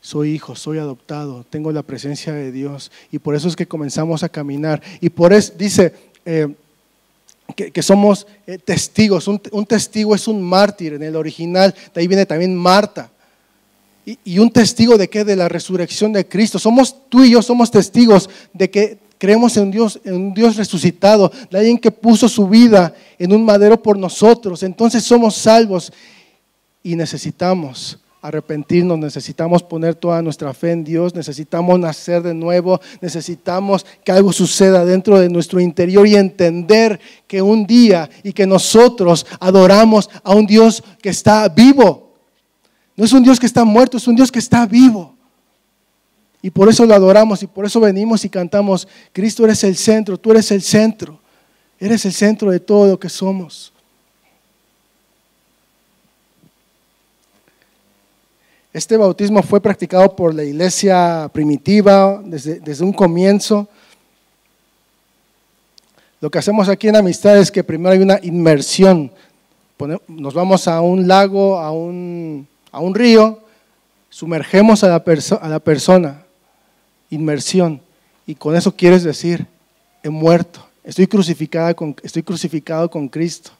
Soy 0.00 0.30
hijo, 0.30 0.54
soy 0.54 0.78
adoptado, 0.78 1.44
tengo 1.50 1.72
la 1.72 1.82
presencia 1.82 2.32
de 2.32 2.52
Dios. 2.52 2.92
Y 3.10 3.18
por 3.18 3.34
eso 3.34 3.48
es 3.48 3.56
que 3.56 3.66
comenzamos 3.66 4.22
a 4.22 4.28
caminar. 4.28 4.80
Y 5.00 5.10
por 5.10 5.32
eso 5.32 5.52
dice 5.58 5.92
eh, 6.24 6.54
que, 7.56 7.82
somos 7.82 8.26
eh, 8.46 8.56
testigos. 8.58 9.26
Un, 9.26 9.66
testigo 9.66 10.14
es 10.14 10.28
un 10.28 10.40
mártir 10.40 10.94
en 10.94 11.02
el 11.02 11.16
original. 11.16 11.74
De 11.92 12.00
ahí 12.00 12.06
viene 12.06 12.24
también 12.24 12.54
Marta. 12.54 13.10
Y, 14.06 14.18
y 14.24 14.38
un 14.38 14.52
testigo 14.52 14.96
de 14.96 15.08
qué? 15.08 15.24
De 15.24 15.34
la 15.34 15.48
resurrección 15.48 16.12
de 16.12 16.28
Cristo. 16.28 16.60
Somos 16.60 17.08
tú 17.08 17.24
y 17.24 17.32
yo 17.32 17.42
somos 17.42 17.70
testigos 17.70 18.30
de 18.52 18.70
que 18.70 18.98
Creemos 19.22 19.56
en 19.56 19.70
Dios, 19.70 20.00
en 20.02 20.14
un 20.14 20.34
Dios 20.34 20.56
resucitado, 20.56 21.30
de 21.48 21.56
alguien 21.56 21.78
que 21.78 21.92
puso 21.92 22.28
su 22.28 22.48
vida 22.48 22.92
en 23.20 23.32
un 23.32 23.44
madero 23.44 23.80
por 23.80 23.96
nosotros. 23.96 24.64
Entonces 24.64 25.04
somos 25.04 25.36
salvos 25.36 25.92
y 26.82 26.96
necesitamos 26.96 28.00
arrepentirnos, 28.20 28.98
necesitamos 28.98 29.62
poner 29.62 29.94
toda 29.94 30.20
nuestra 30.22 30.52
fe 30.52 30.72
en 30.72 30.82
Dios, 30.82 31.14
necesitamos 31.14 31.78
nacer 31.78 32.20
de 32.24 32.34
nuevo, 32.34 32.80
necesitamos 33.00 33.86
que 34.02 34.10
algo 34.10 34.32
suceda 34.32 34.84
dentro 34.84 35.20
de 35.20 35.28
nuestro 35.28 35.60
interior 35.60 36.04
y 36.04 36.16
entender 36.16 36.98
que 37.28 37.40
un 37.40 37.64
día 37.64 38.10
y 38.24 38.32
que 38.32 38.44
nosotros 38.44 39.24
adoramos 39.38 40.10
a 40.24 40.34
un 40.34 40.46
Dios 40.46 40.82
que 41.00 41.10
está 41.10 41.48
vivo. 41.48 42.10
No 42.96 43.04
es 43.04 43.12
un 43.12 43.22
Dios 43.22 43.38
que 43.38 43.46
está 43.46 43.62
muerto, 43.62 43.98
es 43.98 44.08
un 44.08 44.16
Dios 44.16 44.32
que 44.32 44.40
está 44.40 44.66
vivo. 44.66 45.11
Y 46.42 46.50
por 46.50 46.68
eso 46.68 46.84
lo 46.84 46.94
adoramos 46.94 47.40
y 47.44 47.46
por 47.46 47.64
eso 47.64 47.78
venimos 47.78 48.24
y 48.24 48.28
cantamos, 48.28 48.88
Cristo 49.12 49.44
eres 49.44 49.62
el 49.62 49.76
centro, 49.76 50.18
tú 50.18 50.32
eres 50.32 50.50
el 50.50 50.60
centro, 50.60 51.20
eres 51.78 52.04
el 52.04 52.12
centro 52.12 52.50
de 52.50 52.58
todo 52.58 52.88
lo 52.88 52.98
que 52.98 53.08
somos. 53.08 53.72
Este 58.72 58.96
bautismo 58.96 59.40
fue 59.42 59.60
practicado 59.60 60.16
por 60.16 60.34
la 60.34 60.42
iglesia 60.42 61.30
primitiva 61.32 62.20
desde, 62.24 62.58
desde 62.58 62.84
un 62.84 62.92
comienzo. 62.92 63.68
Lo 66.20 66.30
que 66.30 66.38
hacemos 66.38 66.68
aquí 66.68 66.88
en 66.88 66.96
Amistad 66.96 67.38
es 67.38 67.52
que 67.52 67.62
primero 67.62 67.92
hay 67.92 68.00
una 68.00 68.18
inmersión. 68.22 69.12
Nos 70.08 70.34
vamos 70.34 70.66
a 70.66 70.80
un 70.80 71.06
lago, 71.06 71.58
a 71.58 71.70
un, 71.70 72.48
a 72.72 72.80
un 72.80 72.94
río, 72.94 73.40
sumergemos 74.08 74.82
a 74.82 74.88
la, 74.88 75.04
a 75.40 75.48
la 75.48 75.58
persona 75.60 76.21
inmersión. 77.12 77.80
Y 78.26 78.34
con 78.34 78.56
eso 78.56 78.74
quieres 78.74 79.04
decir, 79.04 79.46
he 80.02 80.08
muerto, 80.08 80.66
estoy, 80.82 81.06
crucificada 81.06 81.74
con, 81.74 81.94
estoy 82.02 82.22
crucificado 82.22 82.90
con 82.90 83.08
Cristo. 83.08 83.50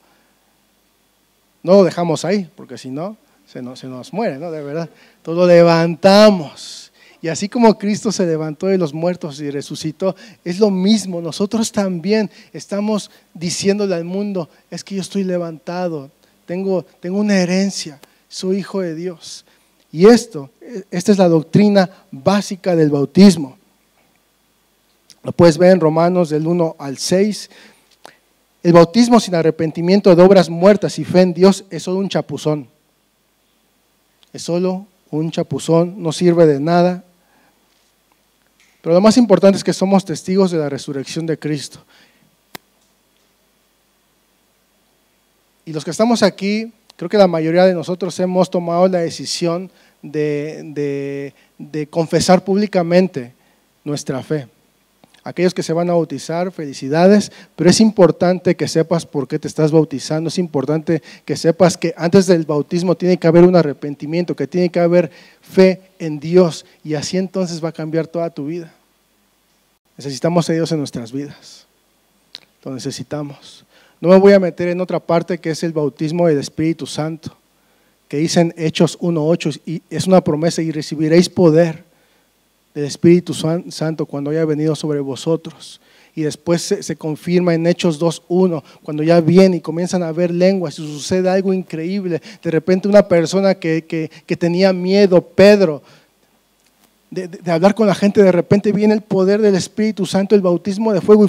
No 1.63 1.75
lo 1.75 1.85
dejamos 1.85 2.25
ahí, 2.25 2.51
porque 2.57 2.77
si 2.77 2.91
no, 2.91 3.17
se 3.47 3.63
nos, 3.63 4.13
muere, 4.13 4.39
¿no? 4.39 4.51
De 4.51 4.63
verdad. 4.63 4.89
Todo 5.23 5.37
lo 5.37 5.47
levantamos. 5.47 6.91
Y 7.21 7.29
así 7.29 7.49
como 7.49 7.79
Cristo 7.79 8.11
se 8.11 8.27
levantó 8.27 8.67
de 8.67 8.79
los 8.79 8.93
muertos 8.93 9.41
y 9.41 9.51
resucitó, 9.51 10.17
es 10.45 10.59
lo 10.59 10.71
mismo. 10.71 11.21
Nosotros 11.21 11.71
también 11.71 12.31
estamos 12.53 13.11
diciéndole 13.33 13.95
al 13.95 14.05
mundo, 14.05 14.49
es 14.71 14.83
que 14.83 14.97
yo 14.97 15.03
estoy 15.03 15.23
levantado, 15.23 16.11
tengo, 16.47 16.85
tengo 16.99 17.19
una 17.19 17.37
herencia, 17.37 18.01
soy 18.29 18.59
hijo 18.59 18.81
de 18.81 18.97
Dios. 18.97 19.45
Y 19.93 20.07
esto, 20.07 20.49
esta 20.91 21.13
es 21.13 21.19
la 21.19 21.29
doctrina 21.29 21.89
básica 22.11 22.75
del 22.75 22.89
bautismo. 22.89 23.59
Lo 25.23 25.33
puedes 25.33 25.59
ver 25.59 25.71
en 25.73 25.81
Romanos 25.81 26.31
del 26.31 26.47
1 26.47 26.77
al 26.79 26.97
6. 26.97 27.51
El 28.63 28.73
bautismo 28.73 29.21
sin 29.21 29.35
arrepentimiento 29.35 30.15
de 30.17 30.23
obras 30.23 30.49
muertas 30.49 30.99
y 30.99 31.05
fe 31.05 31.21
en 31.21 31.35
Dios 31.35 31.65
es 31.69 31.83
solo 31.83 31.99
un 31.99 32.09
chapuzón. 32.09 32.69
Es 34.33 34.43
solo 34.43 34.87
un 35.11 35.31
chapuzón, 35.31 36.03
no 36.03 36.11
sirve 36.11 36.47
de 36.47 36.59
nada. 36.59 37.05
Pero 38.81 38.95
lo 38.95 39.01
más 39.01 39.19
importante 39.19 39.59
es 39.59 39.65
que 39.65 39.75
somos 39.75 40.05
testigos 40.05 40.51
de 40.51 40.59
la 40.59 40.71
resurrección 40.71 41.27
de 41.27 41.39
Cristo. 41.39 41.85
Y 45.65 45.73
los 45.73 45.85
que 45.85 45.93
estamos 45.93 46.23
aquí 46.23 46.73
creo 46.97 47.09
que 47.09 47.19
la 47.19 47.27
mayoría 47.27 47.65
de 47.65 47.75
nosotros 47.75 48.19
hemos 48.21 48.51
tomado 48.51 48.89
la 48.89 48.99
decisión 48.99 49.71
de, 50.03 51.33
confesar 51.91 52.45
públicamente 52.45 53.33
nuestra 53.85 54.23
fe. 54.23 54.49
Aquellos 55.25 55.55
que 55.55 55.63
se 55.63 55.73
van 55.73 55.89
a 55.89 55.93
bautizar, 55.93 56.51
felicidades, 56.51 57.31
pero 57.55 57.71
es 57.71 57.81
importante 57.81 58.57
que 58.57 58.67
sepas 58.67 59.07
por 59.07 59.29
qué 59.29 59.39
te 59.39 59.47
estás 59.47 59.71
bautizando, 59.71 60.29
es 60.29 60.39
importante 60.39 61.01
que 61.25 61.37
sepas 61.37 61.77
que 61.77 61.95
antes 61.97 62.27
del 62.27 62.45
bautismo 62.45 62.97
tiene 62.97 63.17
que 63.19 63.29
haber 63.29 63.45
un 63.45 63.55
arrepentimiento, 63.55 64.35
que 64.35 64.49
tiene 64.49 64.69
que 64.71 64.81
haber 64.81 65.13
fe 65.41 65.81
en 66.01 66.19
Dios 66.19 66.67
y 66.83 66.95
así 66.95 67.19
entonces 67.19 67.63
va 67.65 67.69
a 67.69 67.73
cambiar 67.73 68.09
toda 68.09 68.31
tu 68.31 68.47
vida. 68.47 68.75
Necesitamos 69.97 70.51
a 70.51 70.55
Dios 70.55 70.73
en 70.73 70.79
nuestras 70.79 71.13
vidas, 71.13 71.67
lo 72.65 72.75
necesitamos. 72.75 73.65
No 74.03 74.09
me 74.09 74.19
voy 74.19 74.33
a 74.33 74.41
meter 74.41 74.67
en 74.67 74.81
otra 74.81 74.99
parte 74.99 75.39
que 75.39 75.51
es 75.51 75.63
el 75.63 75.73
bautismo 75.73 76.27
del 76.27 76.39
Espíritu 76.39 76.89
Santo, 76.89 77.37
que 78.09 78.17
dicen 78.17 78.53
Hechos 78.57 78.99
1.8 78.99 79.61
y 79.65 79.81
es 79.89 80.09
una 80.09 80.21
promesa 80.21 80.61
y 80.61 80.73
recibiréis 80.73 81.29
poder 81.29 81.85
del 82.75 82.87
Espíritu 82.87 83.33
Santo 83.33 84.05
cuando 84.07 84.33
haya 84.33 84.45
venido 84.45 84.75
sobre 84.75 84.99
vosotros. 84.99 85.81
Y 86.17 86.23
después 86.23 86.63
se, 86.63 86.97
confirma 86.97 87.55
en 87.55 87.65
Hechos 87.65 88.01
2.1, 88.01 88.65
cuando 88.83 89.05
ya 89.05 89.21
viene 89.21 89.59
y 89.59 89.61
comienzan 89.61 90.03
a 90.03 90.11
ver 90.11 90.33
lenguas 90.33 90.81
y 90.81 90.83
sucede 90.85 91.31
algo 91.31 91.53
increíble. 91.53 92.21
De 92.43 92.51
repente 92.51 92.89
una 92.89 93.07
persona 93.07 93.55
que, 93.55 94.11
tenía 94.37 94.73
miedo, 94.73 95.21
Pedro, 95.23 95.81
de, 97.09 97.31
hablar 97.53 97.77
con 97.77 97.87
la 97.87 97.95
gente, 97.95 98.21
de 98.21 98.33
repente 98.33 98.73
viene 98.73 98.95
el 98.95 99.03
poder 99.03 99.41
del 99.41 99.55
Espíritu 99.55 100.07
Santo, 100.07 100.35
el 100.35 100.41
bautismo 100.41 100.93
de 100.93 101.01
fuego 101.01 101.27
y, 101.27 101.29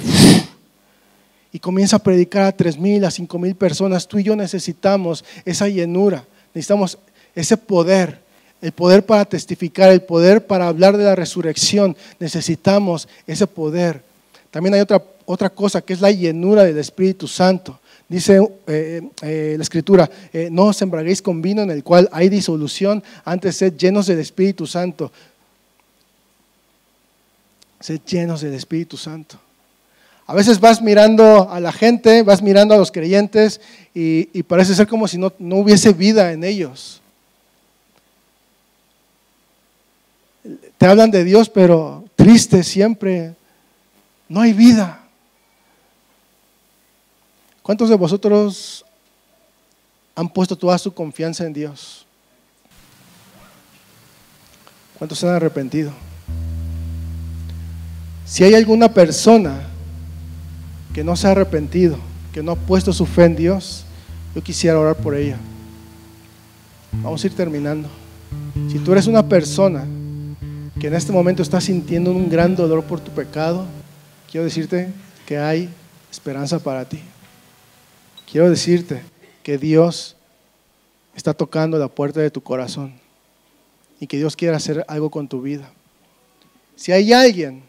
y 1.54 1.60
comienza 1.60 1.96
a 1.96 2.00
predicar 2.00 2.42
a 2.42 2.52
tres 2.52 2.76
mil, 2.76 3.02
a 3.04 3.10
cinco 3.10 3.38
mil 3.38 3.54
personas. 3.54 4.06
Tú 4.06 4.18
y 4.18 4.24
yo 4.24 4.36
necesitamos 4.36 5.24
esa 5.46 5.68
llenura, 5.68 6.24
necesitamos 6.52 6.98
ese 7.34 7.56
poder 7.56 8.22
el 8.64 8.72
poder 8.72 9.04
para 9.04 9.26
testificar, 9.26 9.90
el 9.90 10.00
poder 10.00 10.46
para 10.46 10.68
hablar 10.68 10.96
de 10.96 11.04
la 11.04 11.14
resurrección. 11.14 11.94
Necesitamos 12.18 13.06
ese 13.26 13.46
poder. 13.46 14.02
También 14.50 14.72
hay 14.72 14.80
otra, 14.80 15.04
otra 15.26 15.50
cosa 15.50 15.82
que 15.82 15.92
es 15.92 16.00
la 16.00 16.10
llenura 16.10 16.64
del 16.64 16.78
Espíritu 16.78 17.28
Santo. 17.28 17.78
Dice 18.08 18.40
eh, 18.66 19.02
eh, 19.20 19.54
la 19.58 19.62
Escritura, 19.62 20.10
eh, 20.32 20.48
no 20.50 20.64
os 20.68 20.80
embraguéis 20.80 21.20
con 21.20 21.42
vino 21.42 21.60
en 21.60 21.70
el 21.70 21.84
cual 21.84 22.08
hay 22.10 22.30
disolución, 22.30 23.04
antes 23.26 23.58
sed 23.58 23.76
llenos 23.76 24.06
del 24.06 24.20
Espíritu 24.20 24.66
Santo. 24.66 25.12
Sed 27.80 28.00
llenos 28.06 28.40
del 28.40 28.54
Espíritu 28.54 28.96
Santo. 28.96 29.38
A 30.26 30.34
veces 30.34 30.58
vas 30.58 30.80
mirando 30.80 31.50
a 31.50 31.60
la 31.60 31.72
gente, 31.72 32.22
vas 32.22 32.40
mirando 32.40 32.74
a 32.74 32.78
los 32.78 32.90
creyentes 32.90 33.60
y, 33.94 34.42
parece 34.44 34.74
ser 34.74 34.86
como 34.86 35.06
si 35.06 35.18
no, 35.18 35.32
no 35.38 35.56
hubiese 35.56 35.92
vida 35.92 36.32
en 36.32 36.44
ellos. 36.44 37.02
te 40.78 40.86
hablan 40.86 41.10
de 41.10 41.24
Dios, 41.24 41.48
pero 41.48 42.04
triste 42.14 42.62
siempre. 42.62 43.34
No 44.28 44.40
hay 44.40 44.52
vida. 44.52 45.00
¿Cuántos 47.62 47.88
de 47.88 47.96
vosotros 47.96 48.84
han 50.14 50.28
puesto 50.28 50.56
toda 50.56 50.76
su 50.76 50.92
confianza 50.92 51.46
en 51.46 51.52
Dios? 51.52 52.04
¿Cuántos 54.98 55.18
se 55.18 55.26
han 55.26 55.34
arrepentido? 55.34 55.92
Si 58.26 58.44
hay 58.44 58.54
alguna 58.54 58.92
persona 58.92 59.73
que 60.94 61.02
no 61.02 61.16
se 61.16 61.26
ha 61.26 61.32
arrepentido, 61.32 61.98
que 62.32 62.42
no 62.42 62.52
ha 62.52 62.56
puesto 62.56 62.92
su 62.92 63.04
fe 63.04 63.24
en 63.24 63.36
Dios, 63.36 63.84
yo 64.34 64.42
quisiera 64.42 64.78
orar 64.78 64.96
por 64.96 65.14
ella. 65.16 65.36
Vamos 67.02 67.22
a 67.22 67.26
ir 67.26 67.34
terminando. 67.34 67.88
Si 68.70 68.78
tú 68.78 68.92
eres 68.92 69.08
una 69.08 69.28
persona 69.28 69.84
que 70.80 70.86
en 70.86 70.94
este 70.94 71.12
momento 71.12 71.42
estás 71.42 71.64
sintiendo 71.64 72.12
un 72.12 72.30
gran 72.30 72.54
dolor 72.54 72.84
por 72.84 73.00
tu 73.00 73.10
pecado, 73.10 73.66
quiero 74.30 74.44
decirte 74.44 74.92
que 75.26 75.36
hay 75.36 75.68
esperanza 76.10 76.60
para 76.60 76.88
ti. 76.88 77.00
Quiero 78.30 78.48
decirte 78.48 79.02
que 79.42 79.58
Dios 79.58 80.16
está 81.16 81.34
tocando 81.34 81.76
la 81.76 81.88
puerta 81.88 82.20
de 82.20 82.30
tu 82.30 82.40
corazón 82.40 82.94
y 83.98 84.06
que 84.06 84.16
Dios 84.16 84.36
quiere 84.36 84.54
hacer 84.54 84.84
algo 84.86 85.10
con 85.10 85.26
tu 85.26 85.42
vida. 85.42 85.70
Si 86.76 86.92
hay 86.92 87.12
alguien 87.12 87.62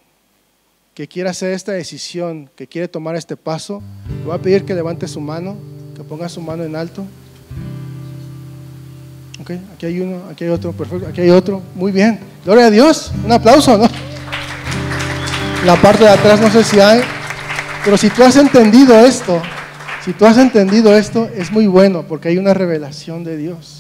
que 0.96 1.10
quiere 1.10 1.30
hacer 1.30 1.52
esta 1.52 1.74
decisión, 1.74 2.50
que 2.56 2.68
quiere 2.68 2.88
tomar 2.88 3.18
este 3.18 3.36
paso, 3.36 3.84
le 4.08 4.26
voy 4.26 4.34
a 4.34 4.42
pedir 4.42 4.64
que 4.64 4.74
levante 4.74 5.10
su 5.10 5.20
mano, 5.20 5.58
que 5.94 6.04
ponga 6.06 6.30
su 6.30 6.40
mano 6.40 6.64
en 6.64 6.74
alto. 6.74 7.06
aquí 9.74 9.86
hay 9.86 10.00
uno, 10.00 10.22
aquí 10.32 10.46
hay 10.46 10.52
otro, 10.52 10.72
perfecto, 10.72 11.06
aquí 11.06 11.20
hay 11.20 11.32
otro, 11.32 11.62
muy 11.76 11.92
bien. 11.92 12.22
Gloria 12.46 12.68
a 12.68 12.72
Dios, 12.72 13.12
un 13.26 13.32
aplauso, 13.32 13.78
¿no? 13.78 13.90
La 15.66 15.76
parte 15.82 16.06
de 16.06 16.12
atrás 16.12 16.40
no 16.40 16.50
sé 16.50 16.64
si 16.64 16.80
hay, 16.80 17.02
pero 17.84 17.98
si 17.98 18.10
tú 18.10 18.24
has 18.24 18.38
entendido 18.38 18.98
esto, 19.06 19.42
si 20.06 20.14
tú 20.14 20.26
has 20.26 20.38
entendido 20.38 20.96
esto, 20.96 21.30
es 21.36 21.52
muy 21.52 21.68
bueno 21.68 22.06
porque 22.08 22.30
hay 22.30 22.38
una 22.38 22.54
revelación 22.54 23.26
de 23.26 23.36
Dios. 23.36 23.75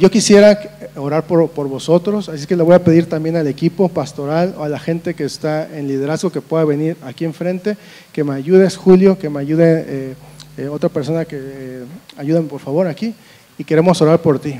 Yo 0.00 0.10
quisiera 0.10 0.58
orar 0.96 1.24
por, 1.24 1.50
por, 1.50 1.68
vosotros, 1.68 2.30
así 2.30 2.46
que 2.46 2.56
le 2.56 2.62
voy 2.62 2.74
a 2.74 2.82
pedir 2.82 3.06
también 3.06 3.36
al 3.36 3.46
equipo 3.46 3.90
pastoral 3.90 4.54
o 4.56 4.64
a 4.64 4.68
la 4.70 4.78
gente 4.78 5.12
que 5.12 5.24
está 5.24 5.68
en 5.76 5.88
liderazgo 5.88 6.32
que 6.32 6.40
pueda 6.40 6.64
venir 6.64 6.96
aquí 7.02 7.26
enfrente, 7.26 7.76
que 8.10 8.24
me 8.24 8.34
ayudes, 8.34 8.78
Julio, 8.78 9.18
que 9.18 9.28
me 9.28 9.40
ayude 9.40 9.84
eh, 9.86 10.14
eh, 10.56 10.68
otra 10.68 10.88
persona 10.88 11.26
que 11.26 11.36
eh, 11.36 12.42
por 12.48 12.60
favor 12.60 12.86
aquí 12.86 13.14
y 13.58 13.64
queremos 13.64 14.00
orar 14.00 14.22
por 14.22 14.38
ti. 14.38 14.58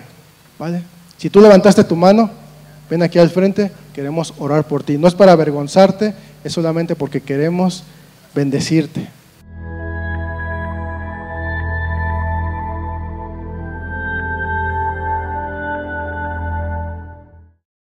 ¿Vale? 0.58 0.82
Si 1.16 1.30
tú 1.30 1.40
levantaste 1.40 1.84
tu 1.84 1.96
mano, 1.96 2.30
ven 2.90 3.02
aquí 3.02 3.18
al 3.18 3.30
frente, 3.30 3.70
queremos 3.94 4.34
orar 4.36 4.64
por 4.64 4.82
ti. 4.82 4.98
No 4.98 5.08
es 5.08 5.14
para 5.14 5.32
avergonzarte, 5.32 6.12
es 6.44 6.52
solamente 6.52 6.94
porque 6.94 7.22
queremos 7.22 7.82
bendecirte. 8.34 9.08